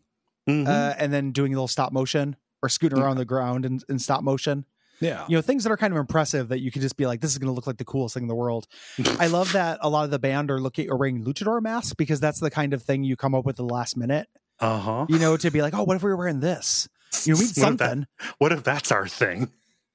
[0.50, 0.68] Mhm.
[0.68, 4.00] uh and then doing a little stop motion or scooting around the ground in, in
[4.00, 4.66] stop motion
[5.00, 7.22] yeah, you know things that are kind of impressive that you can just be like
[7.22, 8.66] this is going to look like the coolest thing in the world
[9.20, 12.20] i love that a lot of the band are looking are wearing luchador masks because
[12.20, 14.28] that's the kind of thing you come up with at the last minute
[14.60, 15.06] uh huh.
[15.08, 16.90] you know to be like oh what if we were wearing this
[17.26, 18.08] you know we need What if that- something
[18.40, 19.52] what if that's our thing?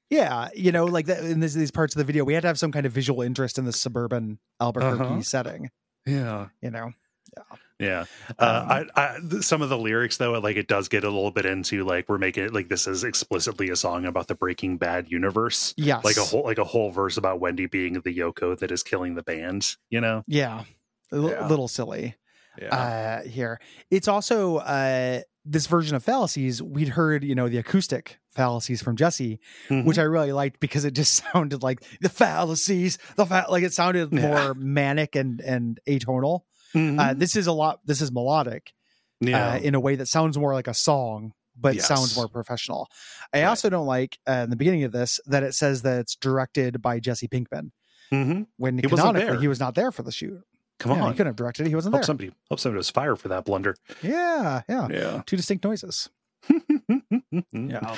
[0.08, 2.46] Yeah, you know, like that in this, these parts of the video, we had to
[2.48, 5.22] have some kind of visual interest in the suburban Albuquerque Uh-huh.
[5.22, 5.70] setting.
[6.04, 6.48] Yeah.
[6.60, 6.92] You know,
[7.34, 7.56] Yeah.
[7.82, 8.04] Uh,
[8.38, 11.44] Um, I, I, some of the lyrics though, like it does get a little bit
[11.46, 15.10] into like we're making it like this is explicitly a song about the Breaking Bad
[15.10, 18.70] universe, yes, like a whole like a whole verse about Wendy being the Yoko that
[18.70, 19.76] is killing the band.
[19.90, 20.22] You know?
[20.26, 20.64] yeah,
[21.12, 21.46] a Yeah.
[21.48, 22.14] little silly
[22.60, 22.74] Yeah.
[23.24, 23.60] uh, here.
[23.90, 26.62] It's also uh, this version of fallacies.
[26.62, 29.84] We'd heard, you know, the acoustic fallacies from Jesse, Mhm.
[29.84, 33.72] which I really liked because it just sounded like the fallacies, the fa-, like it
[33.72, 34.20] sounded Yeah.
[34.28, 36.40] more manic and and atonal.
[36.74, 36.98] Mhm.
[37.00, 37.80] Uh, this is a lot.
[37.84, 38.72] This is melodic.
[39.20, 39.52] yeah.
[39.52, 41.86] uh, in a way that sounds more like a song, but Yes.
[41.86, 42.88] sounds more professional.
[43.32, 43.44] I Right.
[43.48, 46.82] also don't like uh, in the beginning of this that it says that it's directed
[46.82, 47.70] by Jesse Pinkman
[48.10, 48.46] Mhm.
[48.56, 50.42] when He canonically he was not there for the shoot.
[50.80, 51.12] Come Yeah, on.
[51.12, 51.68] he couldn't have directed it.
[51.68, 52.06] He wasn't Hope there.
[52.06, 53.76] somebody hope somebody was fired for that blunder.
[54.02, 55.22] Yeah, yeah, Yeah.
[55.24, 56.08] Two distinct noises.
[57.52, 57.96] yeah.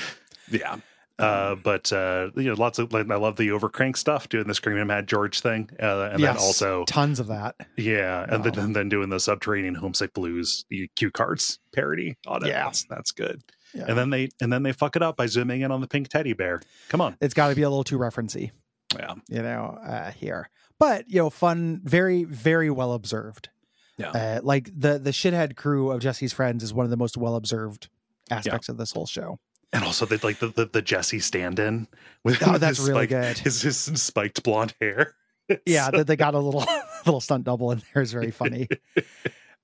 [0.51, 0.77] Yeah.
[1.19, 4.55] Uh, but uh, you know, lots of like I love the overcrank stuff, doing the
[4.55, 7.55] screaming mad George thing, uh, and Yes, then also tons of that.
[7.77, 8.51] yeah, and Wow.
[8.51, 12.49] then and then doing the subterranean homesick blues the cue cards parody on it.
[12.49, 12.65] Yeah.
[12.65, 13.43] That's that's good.
[13.75, 13.85] Yeah.
[13.89, 16.09] And then they and then they fuck it up by zooming in on the pink
[16.09, 16.61] teddy bear.
[16.89, 18.51] Come on, It's got to be a little too referency,
[18.97, 20.49] yeah, you know, uh, here.
[20.81, 23.51] But you know, fun, very, very well observed.
[23.99, 24.11] Yeah.
[24.11, 27.37] Uh, like the the shithead crew of Jesse's friends is one of the most well
[27.37, 27.89] observed
[28.31, 29.39] aspects of this whole show.
[29.75, 31.87] And also they like the the, the Jesse stand-in
[32.25, 33.39] with Oh, that's his really spiked- good.
[33.45, 35.15] His his spiked blonde hair.
[35.67, 36.65] Yeah, So- that they got a little
[37.05, 38.69] little stunt double in there is very funny.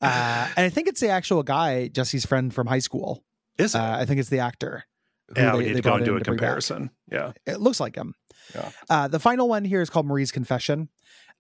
[0.02, 3.22] Uh, and I think it's the actual guy, Jesse's friend from high school.
[3.58, 3.78] is it?
[3.78, 4.84] Uh, I think it's the actor.
[5.36, 6.90] yeah, they- we need to go and do a comparison.
[7.12, 8.14] Yeah, It looks like him.
[8.54, 8.70] Yeah.
[8.88, 10.88] Uh, the final one here is called Marie's Confession.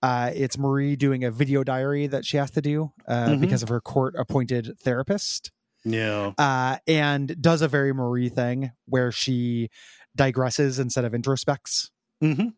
[0.02, 3.40] Uh, it's Marie doing a video diary that she has to do uh, Mhm.
[3.40, 5.50] because of her court appointed therapist,
[5.84, 9.70] yeah, uh, and does a very Marie thing where she
[10.18, 11.90] digresses instead of introspects.
[12.20, 12.48] hmm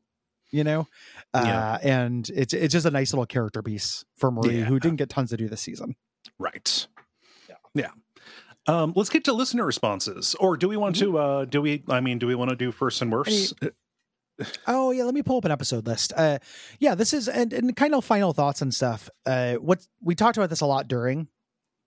[0.50, 0.86] You know,
[1.34, 1.78] uh, Yeah.
[1.82, 4.64] and it's it's just a nice little character piece for Marie, Yeah.
[4.64, 5.94] who didn't get tons to do this season.
[6.38, 6.86] right.
[7.48, 7.56] Yeah.
[7.74, 7.90] yeah.
[8.68, 11.12] Um, let's get to listener responses, or do we want Mm-hmm.
[11.12, 11.18] to?
[11.18, 11.82] Uh, do we?
[11.88, 13.54] I mean, do we want to do first and worst?
[14.66, 16.12] Oh yeah, let me pull up an episode list.
[16.16, 16.38] Uh,
[16.80, 19.08] yeah, this is and, and kind of final thoughts and stuff.
[19.26, 21.28] Uh, what we talked about this a lot during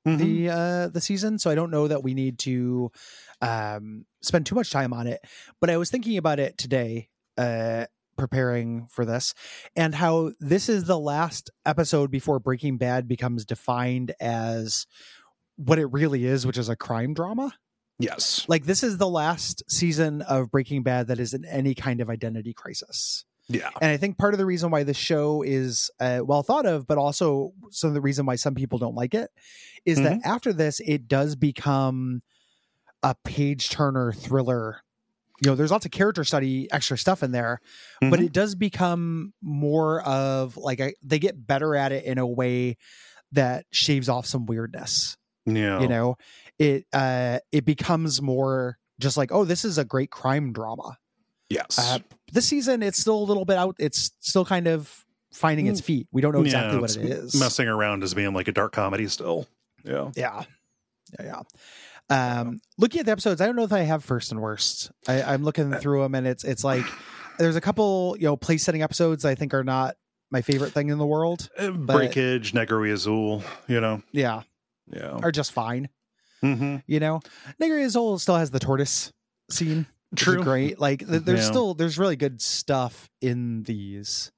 [0.06, 0.18] Mhm.
[0.18, 2.92] the uh the season, so I don't know that we need to
[3.42, 5.22] um spend too much time on it.
[5.60, 7.86] But I was thinking about it today, uh,
[8.18, 9.34] preparing for this,
[9.76, 14.86] and how this is the last episode before Breaking Bad becomes defined as
[15.58, 17.54] what it really is, which is a crime drama
[18.00, 18.46] yes.
[18.48, 22.10] like this is the last season of breaking bad that is in any kind of
[22.10, 23.70] identity crisis Yeah.
[23.82, 26.88] and i think part of the reason why the show is uh, well thought of
[26.88, 29.30] but also some of the reason why some people don't like it
[29.86, 32.24] is that after this it does become
[33.04, 34.82] a page turner thriller
[35.44, 37.60] you know there's lots of character study extra stuff in there
[38.02, 38.26] but Mhm.
[38.26, 42.78] it does become more of like a, they get better at it in a way
[43.32, 45.80] that shaves off some weirdness yeah.
[45.82, 46.16] you know
[46.58, 50.98] it uh it becomes more just like oh this is a great crime drama
[51.48, 51.78] Yes.
[51.78, 52.00] uh
[52.36, 53.76] this season it's still a little bit out.
[53.80, 56.08] It's still kind of finding its feet.
[56.12, 59.08] We don't know exactly Yeah, what it's Messing around as being like a dark comedy
[59.08, 59.48] still.
[59.84, 60.12] Yeah.
[60.16, 60.44] yeah.
[61.20, 61.42] Yeah
[62.10, 62.38] yeah.
[62.40, 64.92] Um looking at the episodes i don't know if i have first and worst.
[65.08, 66.86] I, i'm looking Uh, through them and it's it's like
[67.40, 69.96] there's a couple you know place setting episodes i think are not
[70.32, 74.02] my favorite thing in the world Uh, Breakage, Negro Azul, you know.
[74.12, 74.42] yeah.
[74.92, 75.12] Yeah.
[75.24, 75.90] are just fine.
[76.44, 76.78] Mm-hmm.
[76.88, 77.22] you know?
[77.60, 79.12] Negri Azul still has the tortoise
[79.50, 79.80] scene.
[79.80, 79.86] is
[80.18, 80.44] True.
[80.44, 81.46] great like th- there's Yeah.
[81.52, 84.32] still there's really good stuff in these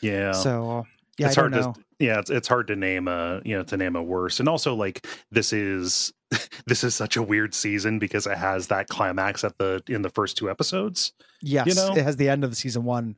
[0.00, 0.32] Yeah.
[0.32, 0.86] so
[1.18, 3.76] yeah it's I hard to yeah, it's it's hard to name a you know to
[3.76, 4.40] name a worse.
[4.40, 6.14] And also like this is
[6.66, 10.08] this is such a weird season because it has that climax at the in the
[10.08, 11.12] first two episodes.
[11.42, 11.94] yes you know?
[11.94, 13.16] it has the end of the season one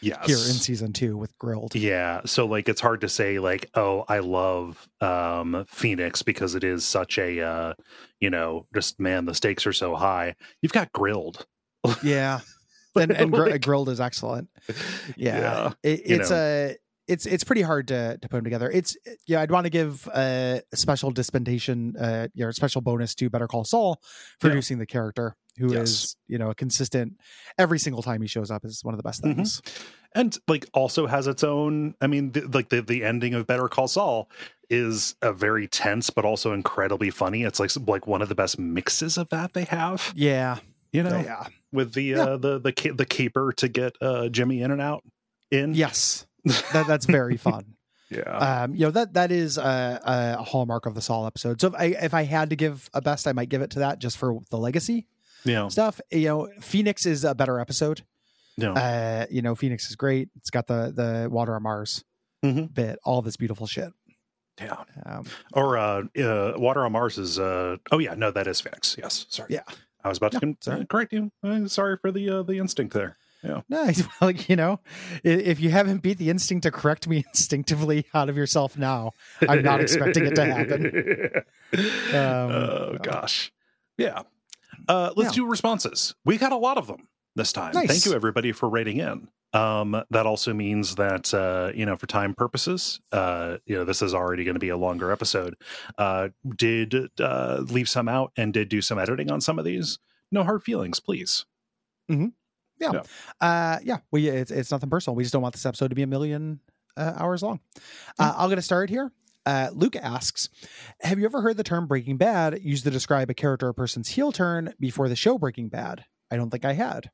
[0.00, 0.26] Yes.
[0.26, 4.04] here in season two with grilled Yeah, so like it's hard to say like, oh,
[4.08, 7.74] I love um Phoenix because it is such a uh
[8.20, 10.34] you know, just man, the stakes are so high.
[10.62, 11.46] You've got grilled.
[12.02, 12.40] yeah
[12.96, 14.48] and and gr- Like, grilled is excellent
[15.16, 15.72] yeah, yeah.
[15.82, 16.76] It, you it's a
[17.06, 18.96] it's it's pretty hard to to put them together it's
[19.28, 23.46] yeah i'd want to give a special dispensation uh you know special bonus to better
[23.46, 24.00] call saul
[24.40, 24.52] for Yeah.
[24.54, 26.16] producing the character who is Yes.
[26.28, 27.14] you know a consistent
[27.58, 29.36] every single time he shows up is one of the best Mhm.
[29.36, 29.62] things.
[30.14, 33.68] And like also has its own i mean the, like the the ending of better
[33.68, 34.30] call saul
[34.70, 37.42] is a very tense but also incredibly funny.
[37.44, 40.12] It's like like one of the best mixes of that they have.
[40.16, 40.58] Yeah.
[40.92, 41.18] You know?
[41.20, 41.46] Yeah.
[41.72, 42.22] With the Yeah.
[42.22, 45.04] uh the the the caper to get uh jimmy in and out
[45.50, 45.74] in.
[45.74, 46.26] Yes.
[46.72, 47.74] That that's very fun.
[48.10, 48.22] Yeah.
[48.64, 50.00] Um you know that that is a,
[50.38, 51.60] a hallmark of the saul episode.
[51.60, 53.80] So if i if i had to give a best i might give it to
[53.80, 55.06] that just for the legacy
[55.46, 58.02] yeah stuff you know phoenix is a better episode
[58.58, 62.04] yeah uh you know phoenix is great it's got the the water on mars
[62.44, 62.72] Mhm.
[62.74, 63.92] bit all this beautiful shit
[64.60, 64.76] yeah
[65.06, 65.24] um
[65.54, 69.24] or uh, uh water on mars is uh oh yeah no that is phoenix yes
[69.30, 69.62] sorry Yeah.
[70.04, 70.86] i was about to Yeah, con- sorry.
[70.86, 71.30] correct you
[71.68, 73.60] sorry for the uh, the instinct there Yeah.
[73.68, 74.80] nice well you know
[75.24, 79.12] if you haven't beat the instinct to correct me instinctively out of yourself now
[79.48, 81.30] I'm not expecting it to happen.
[82.14, 83.52] Um, oh gosh,
[83.98, 84.22] yeah.
[84.88, 86.14] Uh, let's do responses.
[86.24, 87.74] We got a lot of them this time.
[87.74, 87.88] Nice.
[87.88, 89.28] Thank you everybody for writing in.
[89.52, 94.02] Um, that also means that uh, you know, for time purposes, uh, you know, this
[94.02, 95.54] is already going to be a longer episode.
[95.96, 99.98] Uh, did uh, leave some out and did do some editing on some of these.
[100.30, 101.44] No hard feelings, please.
[103.40, 106.02] uh yeah we it's, it's nothing personal we just don't want this episode to be
[106.02, 106.60] a million
[106.96, 107.58] uh, hours long
[108.18, 109.10] uh, i'll get it started here
[109.46, 110.48] uh, Luke asks,
[111.00, 114.08] "Have you ever heard the term Breaking Bad used to describe a character or person's
[114.08, 116.04] heel turn before the show Breaking Bad?
[116.30, 117.10] I don't think I had.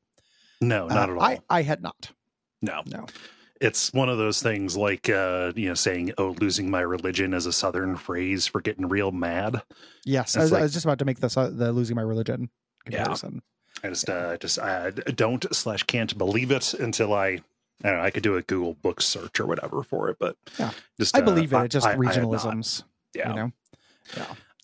[0.59, 1.21] No, not Uh, at all.
[1.23, 2.11] I, I had not.
[2.61, 2.81] no.
[2.85, 3.05] No.
[3.61, 7.45] It's one of those things like uh, you know, saying, Oh, losing my religion as
[7.45, 9.61] a southern phrase for getting real mad.
[10.03, 12.49] Yes, I was, like- I was just about to make the the losing my religion
[12.89, 12.97] Yeah.
[12.97, 13.41] comparison.
[13.83, 17.39] I just uh just I don't slash can't believe it until I
[17.83, 20.37] I don't know, I could do a Google book search or whatever for it, but
[20.59, 20.71] Yeah.
[20.99, 21.57] just I uh, believe it.
[21.57, 22.83] It's just I- I regionalisms.
[23.13, 23.29] Yeah.
[23.29, 23.51] You know.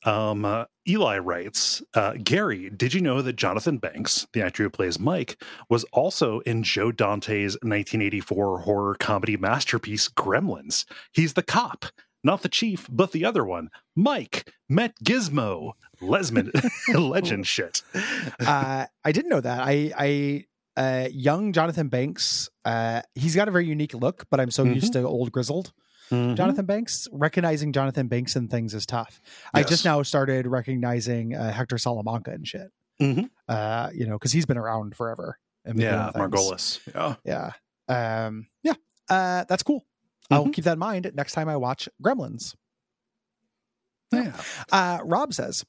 [0.05, 4.69] Um, uh, Eli writes, uh, Gary, did you know that Jonathan Banks, the actor who
[4.69, 10.85] plays Mike, was also in Joe Dante's 1984 horror comedy masterpiece Gremlins?
[11.11, 11.85] He's the cop,
[12.23, 13.69] not the chief, but the other one.
[13.95, 15.73] Mike met Gizmo.
[16.01, 16.49] Lesman,
[16.93, 17.81] legend shit.
[18.39, 19.59] uh, I didn't know that.
[19.59, 20.45] I, I,
[20.79, 22.49] uh, young Jonathan Banks.
[22.65, 24.73] Uh, he's got a very unique look, but I'm so Mm-hmm.
[24.73, 25.73] used to old grizzled
[26.09, 27.07] Jonathan Banks.
[27.11, 29.21] Recognizing Jonathan Banks and things is tough.
[29.53, 32.69] I just now started recognizing uh, Hector Salamanca and shit.
[32.99, 33.29] Mhm.
[33.47, 35.37] Uh, you know, because he's been around forever.
[35.65, 36.09] and Yeah.
[36.15, 36.79] Margolis.
[36.95, 37.51] Yeah.
[37.89, 38.25] Yeah.
[38.27, 38.73] Um, yeah.
[39.09, 39.85] Uh, that's cool.
[40.31, 40.53] I'll Mhm.
[40.53, 42.55] keep that in mind next time I watch Gremlins.
[44.11, 44.33] Yeah.
[44.71, 45.65] Uh, Rob says,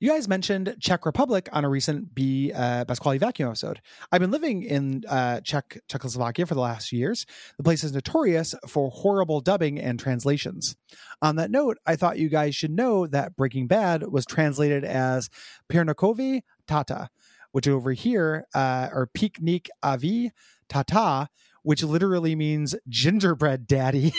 [0.00, 3.80] You guys mentioned Czech Republic on a recent B uh, Best Quality Vacuum episode.
[4.10, 7.26] I've been living in uh, Czech Czechoslovakia for the last years.
[7.58, 10.76] The place is notorious for horrible dubbing and translations.
[11.20, 15.28] On that note, I thought you guys should know that Breaking Bad was translated as
[15.70, 17.08] Perníkový táta,
[17.52, 20.32] which over here uh, are Piknik Avi
[20.68, 21.28] Tata,
[21.62, 24.12] which literally means gingerbread daddy.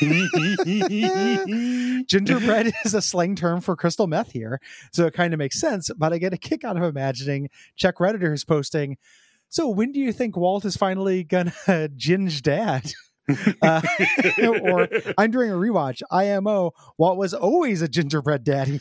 [2.06, 4.60] Gingerbread is a slang term for crystal meth here,
[4.92, 5.90] so it kind of makes sense.
[5.96, 8.96] But I get a kick out of imagining Czech redditors posting.
[9.48, 11.52] So when do you think Walt is finally gonna
[11.96, 12.92] ginge dad?
[13.60, 13.82] Uh,
[14.62, 14.88] or
[15.18, 16.00] I'm doing a rewatch.
[16.10, 16.72] IMO.
[16.96, 18.80] Walt was always a gingerbread daddy.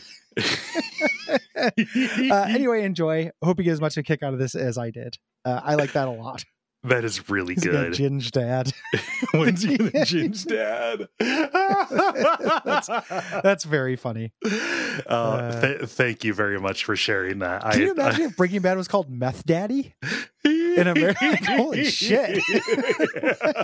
[1.58, 3.32] uh, anyway, enjoy.
[3.44, 5.18] Hope you get as much a kick out of this as I did.
[5.44, 6.46] Uh, I like that a lot.
[6.84, 7.94] That is really He's good.
[7.94, 8.72] ginge dad.
[9.34, 11.08] When's he the Gin's dad?
[13.44, 14.32] That's very funny.
[15.08, 17.64] Uh, th- thank you very much for sharing that.
[17.72, 19.96] Can you imagine if Breaking Bad was called Meth Daddy?
[20.46, 21.26] in America?
[21.26, 22.42] Like, holy shit.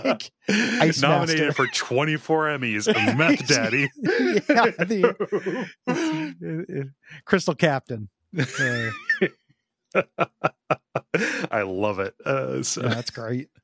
[0.04, 1.52] Like, Ice Nominated Master.
[1.52, 3.88] for 24 Emmys, Meth Daddy.
[4.02, 5.70] yeah, the
[7.24, 8.08] Crystal Captain.
[8.36, 8.90] Uh,
[11.50, 12.14] I love it.
[12.24, 13.48] Uh, so, yeah, that's great.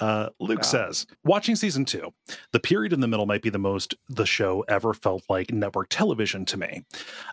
[0.00, 0.62] Uh, Luke Wow.
[0.64, 2.12] says, watching season two,
[2.52, 5.86] the period in the middle might be the most the show ever felt like network
[5.88, 6.84] television to me.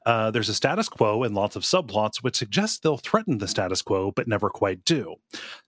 [0.05, 3.81] Uh, there's a status quo and lots of subplots which suggest they'll threaten the status
[3.81, 5.15] quo but never quite do.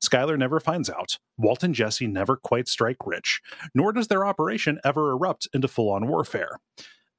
[0.06, 1.18] Skyler never finds out.
[1.39, 3.41] Walt and Jesse never quite strike rich,
[3.74, 6.60] nor does their operation ever erupt into full on warfare.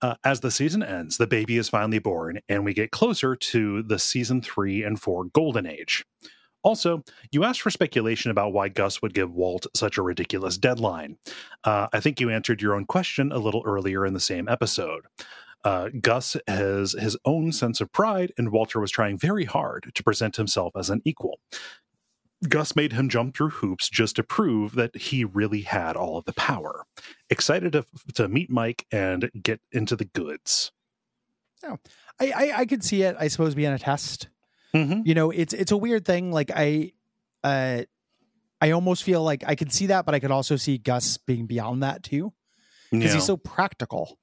[0.05, 3.82] Uh, as the season ends, the baby is finally born, and we get closer to
[3.84, 6.05] the season three and four golden age.
[6.62, 7.02] Also,
[7.32, 11.16] you asked for speculation about why Gus would give Walt such a ridiculous deadline.
[11.64, 15.07] Uh, I think you answered your own question a little earlier in the same episode.
[15.64, 20.02] Uh, Gus has his own sense of pride, and Walter was trying very hard to
[20.02, 21.38] present himself as an equal.
[22.49, 26.24] Gus made him jump through hoops just to prove that he really had all of
[26.24, 26.84] the power.
[27.30, 27.84] Excited to,
[28.14, 30.72] to meet Mike and get into the goods.
[32.20, 33.16] I, I I could see it.
[33.18, 34.28] I suppose being a test.
[34.74, 35.03] Mm-hmm.
[35.05, 36.32] You know, it's it's a weird thing.
[36.32, 36.92] Like I,
[37.42, 37.82] uh,
[38.61, 41.47] I almost feel like I could see that, but I could also see Gus being
[41.47, 42.32] beyond that too
[42.90, 44.18] because he's so practical.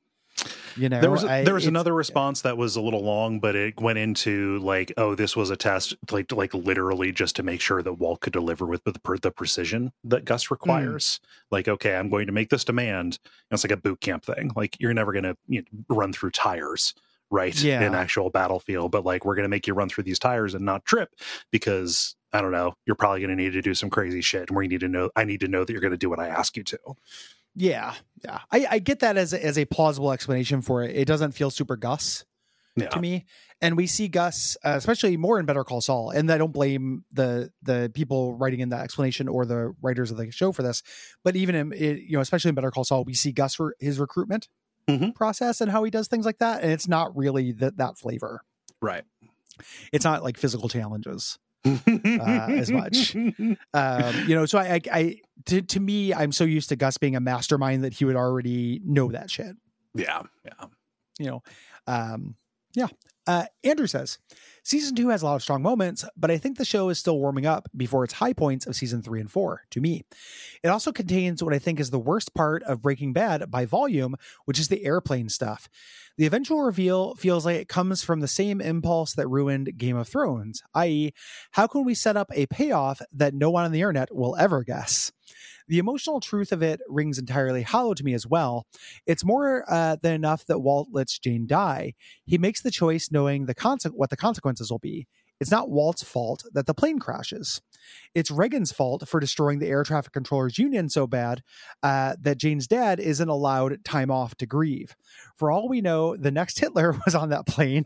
[0.78, 3.04] You know, there was a, I- there was it's- another response that was a little
[3.04, 7.36] long, but it went into like, oh, this was a test, like like literally just
[7.38, 10.54] to make sure that Walt could deliver with the, per- the precision that Gus Hmm.
[10.54, 11.20] requires.
[11.52, 13.20] Like, okay, I'm going to make this demand.
[13.52, 14.52] It's like a boot camp thing.
[14.56, 16.94] Like, you're never going to you know, run through tires,
[17.30, 17.60] right?
[17.62, 17.82] Yeah.
[17.82, 20.66] In actual battlefield, but like, we're going to make you run through these tires and
[20.66, 21.10] not trip
[21.52, 24.58] because I don't know, you're probably going to need to do some crazy shit, and
[24.58, 25.10] we need to know.
[25.18, 26.80] I need to know that you're going to do what I ask you to.
[27.56, 27.94] Yeah,
[28.24, 28.40] yeah.
[28.52, 30.96] I, I get that as a, as a plausible explanation for it.
[30.96, 32.24] It doesn't feel super Gus
[32.78, 32.88] Yeah.
[32.90, 33.26] to me,
[33.62, 36.12] and we see Gus, uh, especially more in Better Call Saul.
[36.12, 40.18] And I don't blame the the people writing in that explanation or the writers of
[40.18, 40.82] the show for this,
[41.24, 43.76] but even in it, you know, especially in Better Call Saul, we see Gus for
[43.80, 44.48] his recruitment
[44.88, 45.14] Mhm.
[45.14, 48.42] process and how he does things like that, and it's not really that that flavor.
[48.82, 49.04] Right.
[49.92, 51.38] It's not like physical challenges.
[51.66, 53.16] As much.
[53.16, 56.98] um, you know, so I, I, I to, to me, I'm so used to Gus
[56.98, 59.56] being a mastermind that he would already know that shit.
[59.94, 60.24] Yeah.
[60.46, 60.66] Yeah.
[61.20, 61.44] You know,
[61.88, 62.36] um,
[62.74, 62.88] yeah.
[63.28, 64.18] Uh, Andrew says,
[64.64, 67.18] Season two has a lot of strong moments, but I think the show is still
[67.18, 70.04] warming up before its high points of season three and four, to me.
[70.64, 74.16] It also contains what I think is the worst part of Breaking Bad by volume,
[74.46, 75.68] which is the airplane stuff.
[76.18, 80.08] The eventual reveal feels like it comes from the same impulse that ruined Game of
[80.08, 81.14] Thrones, i.e.,
[81.52, 84.64] how can we set up a payoff that no one on the internet will ever
[84.64, 85.12] guess?
[85.72, 88.68] The emotional truth of it rings entirely hollow to me as well.
[89.06, 91.94] It's more uh, than enough that Walt lets Jane die.
[92.26, 95.08] He makes the choice knowing the conse- what the consequences will be.
[95.42, 97.62] It's not Walt's fault that the plane crashes.
[98.14, 101.42] It's Reagan's fault for destroying the air traffic controllers union so bad
[101.82, 104.96] uh, that Jane's dad isn't allowed time off to grieve.
[105.38, 107.86] For all we know, the next Hitler was on that plane,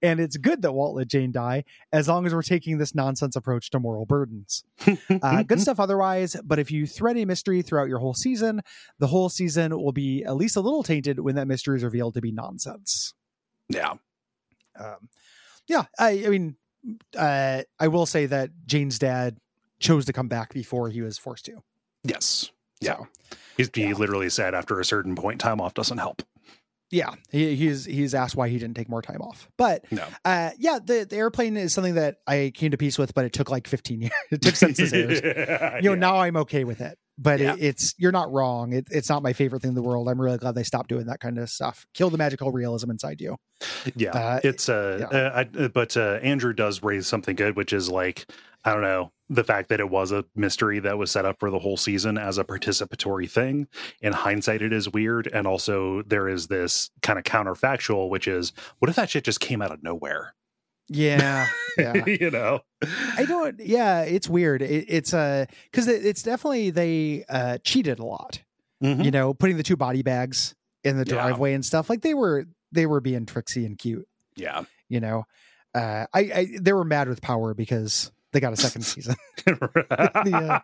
[0.00, 3.34] and it's good that Walt let Jane die as long as we're taking this nonsense
[3.34, 4.62] approach to moral burdens.
[5.22, 8.60] uh, good stuff otherwise, but if you thread a mystery throughout your whole season,
[9.00, 12.14] the whole season will be at least a little tainted when that mystery is revealed
[12.14, 13.12] to be nonsense.
[13.68, 13.94] Yeah.
[14.78, 15.08] Um,
[15.66, 16.56] yeah, I, I mean,
[17.16, 19.38] uh, I will say that Jane's dad
[19.80, 21.62] chose to come back before he was forced to.
[22.04, 22.50] Yes.
[22.80, 22.96] Yeah.
[22.96, 23.06] So,
[23.56, 23.94] he, he yeah.
[23.94, 26.22] literally said after a certain point, time off doesn't help.
[26.90, 30.04] Yeah, he, he's he's asked why he didn't take more time off, but no.
[30.26, 33.32] uh, yeah, the, the airplane is something that I came to peace with, but it
[33.32, 34.12] took like 15 years.
[34.30, 35.22] It took since this airs.
[35.82, 35.98] you know, yeah.
[35.98, 37.54] now I'm okay with it but yeah.
[37.54, 38.72] it, it's you're not wrong.
[38.72, 40.08] It, it's not my favorite thing in the world.
[40.08, 41.86] I'm really glad they stopped doing that kind of stuff.
[41.94, 43.36] Kill the magical realism inside you.
[43.94, 45.18] Yeah, uh, it's uh, yeah.
[45.18, 48.26] uh I, but uh, Andrew does raise something good, which is like
[48.64, 51.50] I don't know the fact that it was a mystery that was set up for
[51.50, 53.66] the whole season as a participatory thing.
[54.00, 58.52] In hindsight, it is weird, and also there is this kind of counterfactual, which is
[58.78, 60.34] what if that shit just came out of nowhere?
[60.88, 61.46] Yeah,
[61.78, 62.04] yeah.
[62.06, 62.60] you know,
[63.16, 63.60] I don't.
[63.60, 64.62] Yeah, it's weird.
[64.62, 68.42] It, it's uh because it, it's definitely they uh cheated a lot.
[68.82, 69.02] Mm-hmm.
[69.02, 70.54] You know, putting the two body bags
[70.84, 71.56] in the driveway yeah.
[71.56, 74.08] and stuff like they were they were being tricksy and cute.
[74.34, 75.24] Yeah, you know,
[75.74, 79.14] uh, I, I they were mad with power because they got a second season.
[80.26, 80.60] yeah.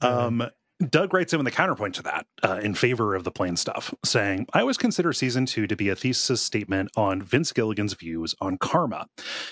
[0.00, 0.48] um,
[0.90, 4.46] Doug writes in with counterpoint to that uh, in favor of the plane stuff, saying,
[4.52, 8.58] I always consider season two to be a thesis statement on Vince Gilligan's views on
[8.58, 9.06] karma.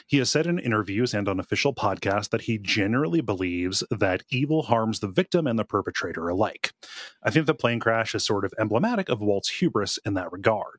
[0.06, 4.64] He has said in interviews and on official podcasts that he generally believes that evil
[4.64, 6.72] harms the victim and the perpetrator alike.
[7.22, 10.78] I think the plane crash is sort of emblematic of Walt's hubris in that regard.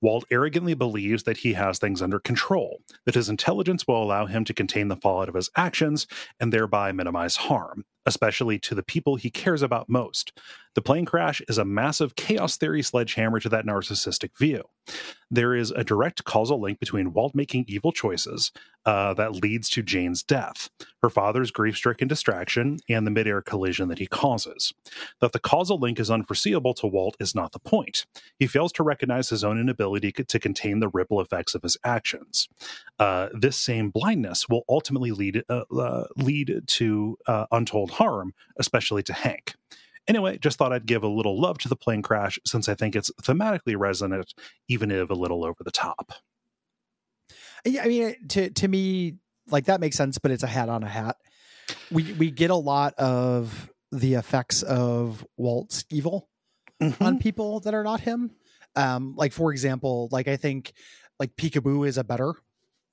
[0.00, 4.44] Walt arrogantly believes that he has things under control, that his intelligence will allow him
[4.44, 6.06] to contain the fallout of his actions
[6.40, 10.32] and thereby minimize harm, especially to the people he cares about most.
[10.74, 14.64] The plane crash is a massive chaos theory sledgehammer to that narcissistic view.
[15.30, 18.52] There is a direct causal link between Walt making evil choices
[18.84, 20.68] uh, that leads to Jane's death,
[21.02, 24.74] her father's grief stricken distraction, and the midair collision that he causes.
[25.20, 28.06] That the causal link is unforeseeable to Walt is not the point.
[28.38, 32.48] He fails to recognize his own inability to contain the ripple effects of his actions.
[32.98, 39.02] Uh, this same blindness will ultimately lead uh, uh lead to uh, untold harm, especially
[39.04, 39.54] to Hank.
[40.08, 42.96] Anyway, just thought I'd give a little love to the plane crash since I think
[42.96, 44.34] it's thematically resonant,
[44.68, 46.12] even if a little over the top.
[47.64, 49.16] Yeah, I mean, to to me,
[49.48, 51.16] like that makes sense, but it's a hat on a hat.
[51.90, 56.28] We we get a lot of the effects of Walt's evil
[56.82, 57.02] mm-hmm.
[57.02, 58.32] on people that are not him.
[58.74, 60.72] Um, like for example, like I think
[61.20, 62.34] like Peekaboo is a better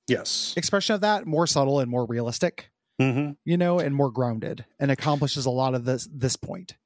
[0.06, 2.70] yes expression of that, more subtle and more realistic.
[3.00, 3.32] Mm-hmm.
[3.46, 6.76] You know, and more grounded, and accomplishes a lot of this this point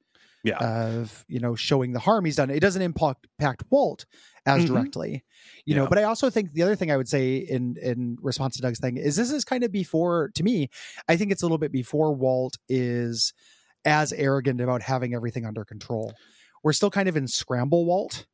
[0.45, 0.57] yeah.
[0.57, 2.49] of you know showing the harm he's done.
[2.49, 4.05] It doesn't impact, Walt
[4.45, 4.73] as mm-hmm.
[4.73, 5.23] directly,
[5.65, 5.81] you yeah.
[5.81, 5.87] know.
[5.87, 8.79] But I also think the other thing I would say in in response to Doug's
[8.79, 10.69] thing is this is kind of before to me.
[11.09, 13.33] I think it's a little bit before Walt is
[13.83, 16.13] as arrogant about having everything under control.
[16.63, 18.25] We're still kind of in scramble Walt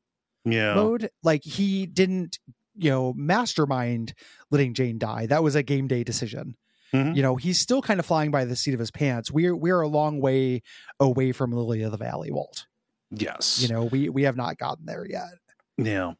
[0.43, 0.73] yeah.
[0.73, 1.09] mode.
[1.23, 2.39] Like he didn't
[2.75, 4.13] you know mastermind
[4.49, 5.27] letting Jane die.
[5.27, 6.55] That was a game day decision.
[6.93, 7.15] Mm-hmm.
[7.15, 9.31] You know, he's still kind of flying by the seat of his pants.
[9.31, 10.61] We're we're a long way
[10.99, 12.65] away from Lily of the Valley, Walt.
[13.11, 13.61] Yes.
[13.61, 15.29] You know, we we have not gotten there yet.
[15.77, 16.13] Yeah.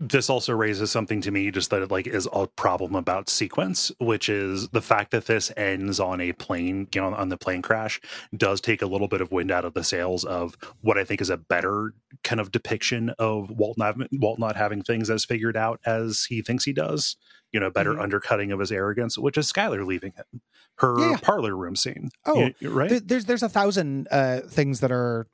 [0.00, 3.92] This also raises something to me just that it like is a problem about sequence,
[4.00, 7.62] which is the fact that this ends on a plane, you know, on the plane
[7.62, 8.00] crash
[8.36, 11.20] does take a little bit of wind out of the sails of what I think
[11.20, 11.94] is a better
[12.24, 16.42] kind of depiction of Walt not, Walt not having things as figured out as he
[16.42, 17.16] thinks he does
[17.52, 18.02] you know, better mm-hmm.
[18.02, 20.40] undercutting of his arrogance, which is Skyler leaving him.
[20.76, 21.16] Her yeah.
[21.20, 22.10] parlor room scene.
[22.24, 22.88] Oh, you, right.
[22.88, 25.26] Th- there's there's a thousand uh, things that are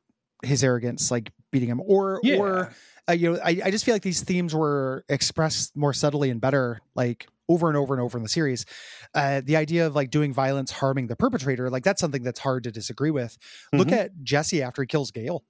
[0.43, 2.37] his arrogance, like beating him, or yeah.
[2.37, 2.75] or
[3.09, 6.41] uh, you know, I, I just feel like these themes were expressed more subtly and
[6.41, 8.67] better, like over and over and over in the series.
[9.15, 12.65] Uh, the idea of like doing violence harming the perpetrator, like that's something that's hard
[12.65, 13.39] to disagree with.
[13.39, 13.79] Mm-hmm.
[13.79, 15.45] Look at Jesse after he kills Gale.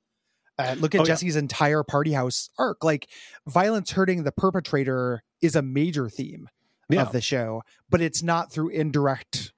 [0.59, 1.41] Uh, look at oh, Jesse's yeah.
[1.41, 2.85] entire party house arc.
[2.85, 3.09] Like
[3.49, 6.49] violence hurting the perpetrator is a major theme
[6.97, 7.03] Yeah.
[7.03, 9.53] of the show, but it's not through indirect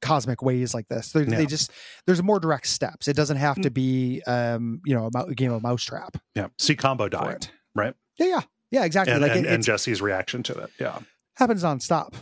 [0.00, 1.12] cosmic ways like this.
[1.12, 1.36] They, Yeah.
[1.36, 1.70] they just
[2.06, 3.06] there's more direct steps.
[3.08, 3.62] It doesn't have Mm.
[3.64, 6.48] to be um you know a, game of mousetrap Yeah.
[6.58, 7.94] See combo died, right?
[8.18, 8.40] Yeah, yeah,
[8.70, 9.12] yeah, exactly.
[9.12, 10.70] And, like and, it, and Jesse's reaction to it.
[10.78, 10.98] Yeah.
[11.36, 12.14] happens nonstop.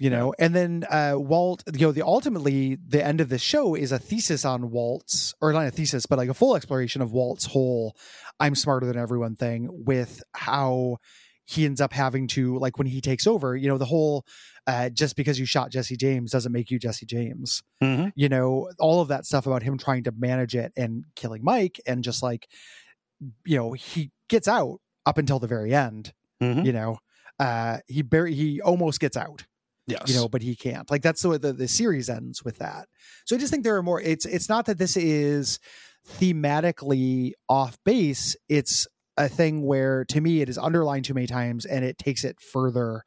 [0.00, 3.74] You know, and then uh, Walt, you know, the ultimately the end of the show
[3.74, 7.10] is a thesis on Walt's, or not a thesis, but like a full exploration of
[7.10, 7.96] Walt's whole
[8.38, 10.98] "I'm smarter than everyone" thing, with how
[11.48, 13.56] he ends up having to like when he takes over.
[13.56, 14.24] You know, the whole
[14.66, 17.62] uh, just because you shot Jesse James doesn't make you Jesse James.
[17.82, 18.08] Mm-hmm.
[18.16, 21.80] You know, all of that stuff about him trying to manage it and killing Mike,
[21.86, 22.48] and just like,
[23.46, 26.12] you know, he gets out up until the very end.
[26.42, 26.66] Mhm.
[26.66, 26.98] You know,
[27.38, 29.46] uh, he bar- he almost gets out
[29.86, 30.02] Yes.
[30.06, 32.88] you know but he can't like that's the way the, the series ends with that
[33.24, 35.58] so i just think there are more it's it's not that this is
[36.32, 38.86] thematically off base it's
[39.18, 42.40] a thing where to me it is underlined too many times and it takes it
[42.40, 43.02] further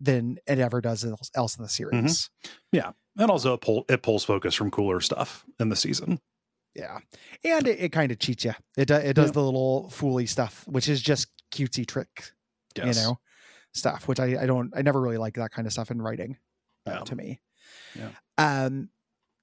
[0.00, 1.04] than it ever does
[1.34, 2.28] else, in the series
[2.72, 2.90] Yeah.
[3.16, 6.18] and also it, pull, it pulls focus from cooler stuff in the season.
[6.74, 6.98] yeah
[7.44, 9.32] and it, it kind of cheats you it, do, it does Yeah.
[9.32, 12.32] the little fooly stuff which is just cutesy trick
[12.76, 12.96] Yes.
[12.96, 13.18] you know
[13.74, 16.36] stuff which I, I don't i never really like that kind of stuff in writing
[16.86, 16.98] uh, Yeah.
[17.00, 17.40] to me
[17.94, 18.08] Yeah.
[18.38, 18.88] um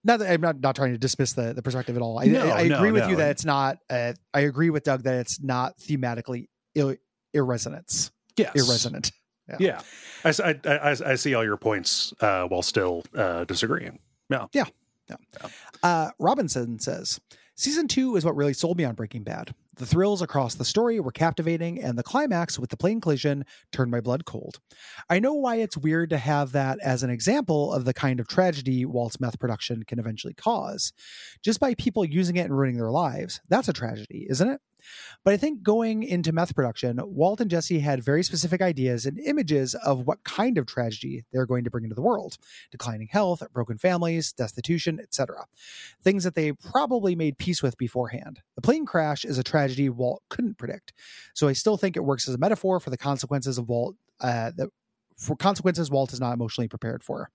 [0.04, 2.48] not that i'm not, not trying to dismiss the, the perspective at all i, No,
[2.48, 3.10] I, I no, agree with no.
[3.10, 6.96] you that it's not uh, i agree with doug that it's not thematically Ill,
[7.36, 8.52] irresonance Yes.
[8.56, 9.12] irresonant
[9.60, 9.82] Yeah.
[10.24, 10.30] I
[10.66, 13.98] I I see all your points uh, while still uh, disagreeing.
[14.30, 14.46] Yeah.
[14.54, 14.66] Yeah.
[15.82, 17.20] Uh, Robinson says,
[17.56, 19.56] Season two is what really sold me on Breaking Bad.
[19.80, 23.90] The thrills across the story were captivating, and the climax with the plane collision turned
[23.90, 24.60] my blood cold.
[25.10, 28.28] I know why it's weird to have that as an example of the kind of
[28.28, 30.92] tragedy Walt's meth production can eventually cause.
[31.46, 34.60] Just by people using it and ruining their lives, that's a tragedy, isn't it?
[35.24, 39.20] But I think going into meth production, Walt and Jesse had very specific ideas and
[39.20, 42.38] images of what kind of tragedy they're going to bring into the world
[42.72, 45.46] declining health, broken families, destitution, etc.
[46.04, 48.42] Things that they probably made peace with beforehand.
[48.56, 50.94] The plane crash is a tragedy Walt couldn't predict.
[51.34, 54.52] So I still think it works as a metaphor for the consequences of Walt uh,
[54.58, 54.70] that
[55.20, 57.30] for consequences Walt is not emotionally prepared for.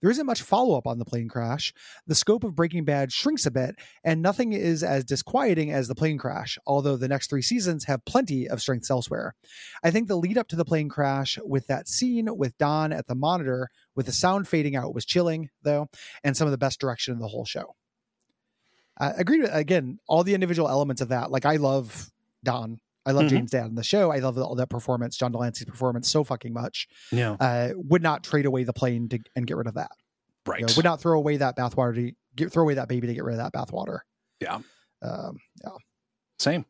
[0.00, 1.74] There isn't much follow up on the plane crash.
[2.06, 3.74] The scope of Breaking Bad shrinks a bit,
[4.04, 8.04] and nothing is as disquieting as the plane crash, although the next three seasons have
[8.04, 9.34] plenty of strengths elsewhere.
[9.82, 13.08] I think the lead up to the plane crash with that scene with Don at
[13.08, 15.88] the monitor with the sound fading out was chilling, though,
[16.22, 17.74] and some of the best direction in the whole show.
[18.98, 21.30] I agree with, again, all the individual elements of that.
[21.30, 22.10] Like, I love
[22.44, 22.80] Don.
[23.06, 23.28] I love Mhm.
[23.30, 24.10] Jane's Dad in the show.
[24.10, 26.88] I love all that performance, John de Lancie's performance so fucking much.
[27.12, 27.32] Yeah.
[27.40, 29.92] Uh, would not trade away the plane to and get rid of that.
[30.46, 30.60] Right.
[30.60, 33.14] You know, would not throw away that bathwater to get, throw away that baby to
[33.14, 34.00] get rid of that bathwater.
[34.40, 34.58] Yeah.
[35.02, 35.38] Um,
[36.38, 36.66] Same.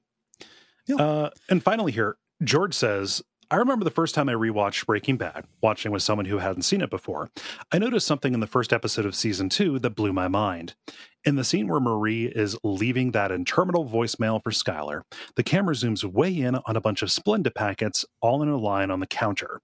[0.87, 0.97] Yeah.
[0.97, 5.45] Uh, and finally, here, George says, I remember the first time I rewatched Breaking Bad,
[5.63, 7.31] watching with someone who hadn't seen it before.
[7.73, 10.75] I noticed something in the first episode of season two that blew my mind.
[11.27, 15.03] In the scene where Marie is leaving that interminable voicemail for Skyler,
[15.35, 18.93] the camera zooms way in on a bunch of Splenda packets, all in a line
[18.93, 19.61] on the counter,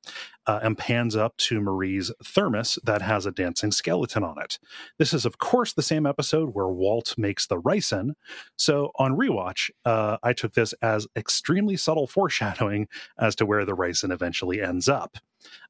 [0.48, 4.58] uh, and pans up to Marie's thermos that has a dancing skeleton on it.
[4.98, 8.14] This is, of course, the same episode where Walt makes the ricin,
[8.58, 12.88] so on rewatch, uh, I took this as extremely subtle foreshadowing
[13.20, 15.16] as to where the ricin eventually ends up.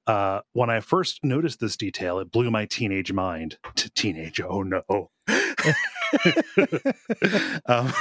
[0.06, 3.58] Uh, when I first noticed this detail, it blew my teenage mind.
[3.76, 5.10] T- teenage, oh no.
[7.66, 7.92] um,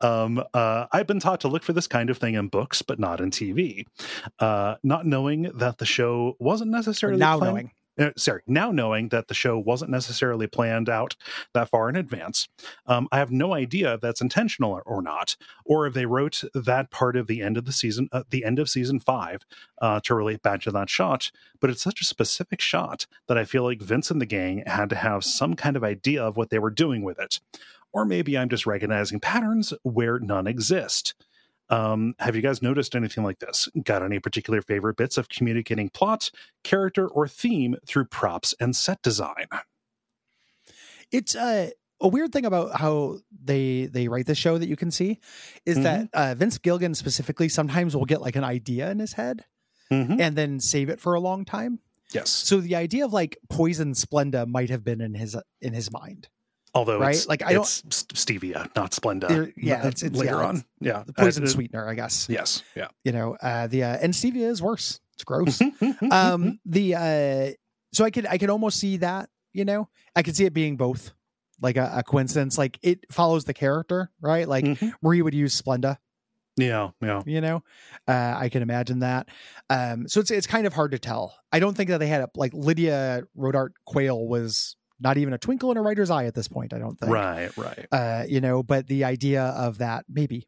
[0.00, 2.98] um, uh, I've been taught to look for this kind of thing in books, but
[2.98, 3.84] not in TV.
[4.38, 7.70] Uh, not knowing that the show wasn't necessarily now knowing.
[7.98, 11.16] Uh, sorry, now knowing that the show wasn't necessarily planned out
[11.54, 12.48] that far in advance,
[12.86, 16.42] um, I have no idea if that's intentional or, or not, or if they wrote
[16.54, 19.42] that part of the end of the season, uh, the end of season five,
[19.80, 21.30] uh, to relate back to that shot.
[21.60, 24.90] But it's such a specific shot that I feel like Vince and the gang had
[24.90, 27.40] to have some kind of idea of what they were doing with it.
[27.92, 31.14] Or maybe I'm just recognizing patterns where none exist.
[31.70, 33.68] Um, have you guys noticed anything like this?
[33.84, 36.30] Got any particular favorite bits of communicating plot,
[36.64, 39.46] character, or theme through props and set design?
[41.10, 41.70] It's uh,
[42.00, 45.20] a weird thing about how they they write the show that you can see
[45.66, 45.82] is Mhm.
[45.82, 49.44] that uh, Vince Gilligan specifically sometimes will get like an idea in his head
[49.90, 50.20] Mm-hmm.
[50.20, 51.80] and then save it for a long time.
[52.12, 52.28] Yes.
[52.28, 56.28] So the idea of like poison Splenda might have been in his in his mind.
[56.74, 57.14] Although right?
[57.14, 59.52] it's, Like, I don't- it's stevia, not Splenda.
[59.56, 60.64] Yeah, it's- it's- later yeah, on.
[60.80, 61.02] Yeah.
[61.06, 62.28] The poison Uh, sweetener, I guess.
[62.28, 62.62] Yes.
[62.76, 62.88] Yeah.
[63.04, 65.00] You know, uh, the uh, and stevia is worse.
[65.14, 65.58] It's gross.
[65.58, 66.12] Mm-hmm.
[66.12, 67.50] um the uh
[67.92, 70.76] so i could i could almost see that you know i could see it being
[70.76, 71.12] both
[71.60, 74.92] like a, a coincidence like it follows the character right like Mhm.
[75.02, 75.96] marie would use splenda
[76.56, 77.22] Yeah, yeah.
[77.24, 77.62] You know,
[78.08, 79.28] uh, I can imagine that.
[79.70, 81.34] Um, so it's it's kind of hard to tell.
[81.52, 85.38] I don't think that they had a, like Lydia Rodart Quayle was not even a
[85.38, 86.72] twinkle in a writer's eye at this point.
[86.72, 87.12] I don't think.
[87.12, 87.86] Right, right.
[87.92, 90.46] Uh, you know, but the idea of that maybe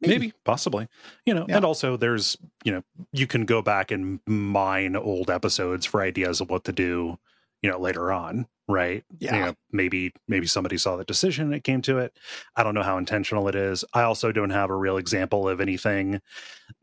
[0.00, 0.14] Maybe.
[0.14, 0.32] Maybe.
[0.44, 0.88] possibly
[1.24, 1.56] you know Yeah.
[1.58, 6.40] and also there's you know you can go back and mine old episodes for ideas
[6.40, 7.18] of what to do
[7.62, 9.36] you know later on right Yeah.
[9.36, 12.16] you know, maybe maybe somebody saw the decision and it came to it
[12.56, 15.60] i don't know how intentional it is i also don't have a real example of
[15.60, 16.20] anything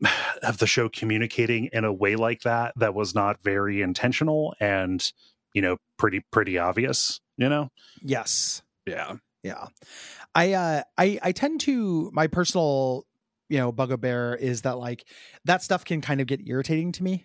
[0.42, 5.12] of the show communicating in a way like that that was not very intentional and
[5.54, 7.68] you know pretty pretty obvious you know
[8.02, 8.62] yes.
[8.86, 9.66] yeah Yeah.
[10.34, 13.04] I uh I I tend to my personal
[13.48, 15.04] you know bugbear is that like
[15.44, 17.24] that stuff can kind of get irritating to me.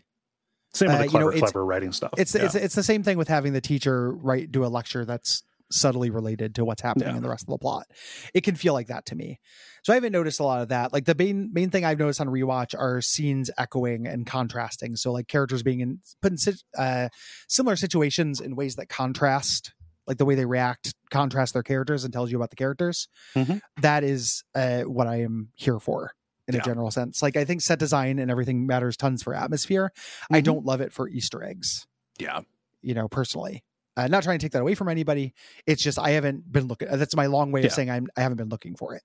[0.74, 2.46] same with Uh, the you clever know, it's- clever writing stuff It's yeah.
[2.46, 6.10] it's it's the same thing with having the teacher write do a lecture that's subtly
[6.10, 7.18] related to what's happening Yeah.
[7.18, 7.88] in the rest of the plot.
[8.36, 9.40] It can feel like that to me.
[9.86, 10.94] So I haven't noticed a lot of that.
[10.94, 14.96] Like the main main thing I've noticed on rewatch are scenes echoing and contrasting.
[14.96, 17.10] So like characters being in put in uh,
[17.48, 19.76] similar situations in ways that contrast,
[20.08, 23.08] like the way they react, contrast their characters and tells you about the characters.
[23.36, 23.62] Mhm.
[23.80, 26.14] That is uh, what I am here for.
[26.48, 26.62] In Yeah.
[26.62, 29.92] a general sense, like I think set design and everything matters tons for atmosphere.
[30.32, 30.46] I Mhm.
[30.46, 31.86] don't love it for Easter eggs
[32.18, 32.40] yeah
[32.82, 33.64] you know, personally.
[33.98, 35.34] Uh, not trying to take that away from anybody.
[35.68, 36.88] It's just I haven't been looking.
[36.92, 38.08] That's my long way of saying I'm.
[38.18, 39.02] I haven't been looking for it.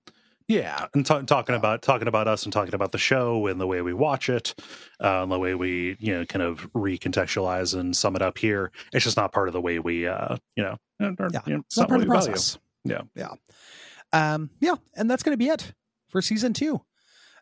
[0.51, 3.61] Yeah, and ta- talking Uh, about talking about us and talking about the show and
[3.61, 4.55] the way we watch it,
[5.03, 8.73] uh, and the way we you know kind of recontextualize and sum it up here.
[8.93, 10.77] It's just not part of the way we uh, you know.
[11.01, 12.33] uh, or, Yeah, you know, It's not part of the we value.
[12.33, 12.59] process.
[12.85, 13.03] Yeah.
[13.15, 13.35] yeah,
[14.13, 15.73] um, yeah, and that's going to be it
[16.09, 16.81] for season two.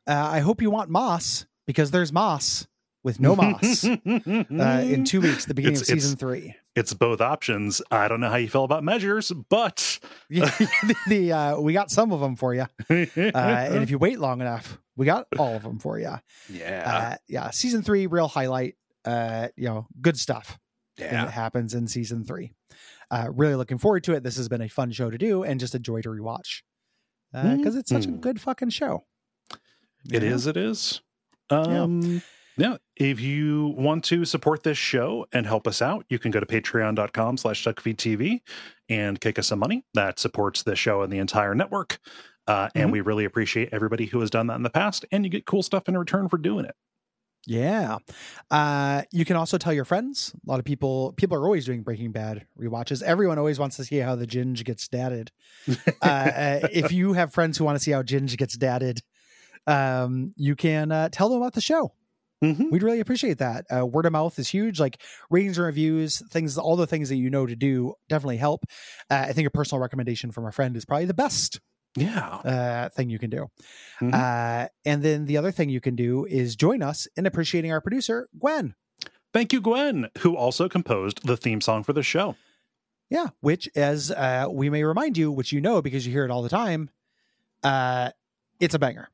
[0.06, 2.66] Uh, I hope you want Más because there's Más
[3.04, 3.84] with no Más
[4.60, 6.54] uh, in two weeks, the beginning It's- of season three.
[6.78, 7.82] It's both options.
[7.90, 9.98] I don't know how you feel about measures, but
[10.30, 14.18] the, the uh, we got some of them for you, uh, and if you wait
[14.18, 16.14] long enough, we got all of them for you.
[16.48, 18.76] yeah, Uh, yeah, season three, real highlight.
[19.04, 20.58] Uh, you know, good stuff.
[20.98, 22.52] and yeah, it happens in season three.
[23.10, 24.22] Uh, really looking forward to it.
[24.22, 26.62] This has been a fun show to do and just a joy to rewatch
[27.32, 28.20] because it's such a Mhm.
[28.20, 29.04] good fucking show.
[29.52, 30.34] It You know?
[30.34, 30.46] is.
[30.46, 31.00] It is.
[31.50, 32.20] Um, yeah.
[32.58, 36.40] Now, if you want to support this show and help us out, you can go
[36.40, 38.40] to patreon.com slash duckfeedtv
[38.88, 39.84] and kick us some money.
[39.94, 41.98] That supports the show and the entire network.
[42.48, 42.92] Uh, and Mhm.
[42.92, 45.04] we really appreciate everybody who has done that in the past.
[45.12, 46.74] And you get cool stuff in return for doing it.
[47.46, 47.98] Yeah.
[48.50, 50.34] Uh, you can also tell your friends.
[50.46, 53.02] A lot of people people are always doing Breaking Bad rewatches.
[53.02, 55.30] Everyone always wants to see how the Ginge gets dadded.
[56.02, 59.02] Uh, uh, if you have friends who want to see how Ginge gets dadded,
[59.66, 61.92] um, you can uh, tell them about the show.
[62.42, 62.70] Mhm.
[62.70, 63.66] We'd really appreciate that.
[63.74, 64.78] Uh, word of mouth is huge.
[64.78, 65.00] Like
[65.30, 68.64] ratings and reviews, things, all the things that you know to do definitely help.
[69.10, 71.58] Uh, I think a personal recommendation from a friend is probably the best
[71.96, 72.26] Yeah.
[72.36, 73.48] uh, thing you can do.
[74.00, 74.14] Mhm.
[74.14, 77.80] Uh, and then the other thing you can do is join us in appreciating our
[77.80, 78.74] producer, Gwen.
[79.32, 82.36] Thank you, Gwen, who also composed the theme song for the show.
[83.10, 86.30] Yeah, which, as uh, we may remind you, which you know because you hear it
[86.30, 86.90] all the time,
[87.64, 88.10] uh,
[88.60, 89.08] it's a banger.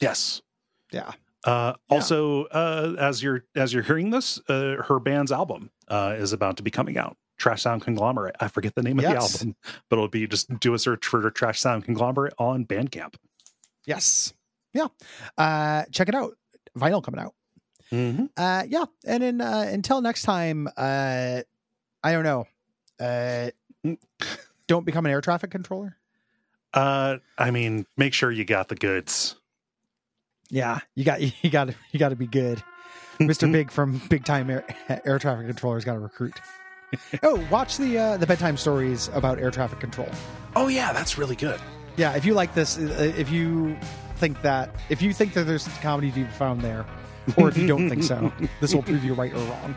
[0.00, 0.42] Yes.
[0.90, 1.12] Yeah.
[1.44, 1.96] Uh, Yeah.
[1.96, 6.56] Also, uh, as you're as you're hearing this, uh, her band's album uh, is about
[6.56, 7.16] to be coming out.
[7.36, 8.36] Trash Sound Conglomerate.
[8.40, 9.56] I forget the name of the album,
[9.90, 13.14] but it'll be just do a search for Trash Sound Conglomerate on Bandcamp.
[13.86, 14.32] Yes.
[14.72, 14.86] Yeah.
[15.36, 16.36] Uh, check it out.
[16.78, 17.34] Vinyl coming out.
[17.92, 18.26] Mm-hmm.
[18.36, 18.84] Uh, yeah.
[19.04, 21.42] And then uh, until next time, uh,
[22.02, 22.46] I don't know.
[22.98, 23.50] Uh,
[24.66, 25.96] don't become an air traffic controller.
[26.72, 29.36] Uh, I mean, make sure you got the goods.
[30.54, 32.62] Yeah, you got you got to you got to be good.
[33.18, 33.50] Mr.
[33.50, 34.64] Big from Big Time Air,
[35.04, 36.40] Air Traffic Controllers got to recruit.
[37.22, 40.08] oh, watch the uh, the bedtime stories about air traffic control.
[40.54, 41.60] Oh yeah, that's really good.
[41.96, 43.76] Yeah, if you like this, uh, if you
[44.16, 46.86] think that if you think that there's comedy to be found there,
[47.36, 49.74] or if you don't think so, this will prove you right or wrong.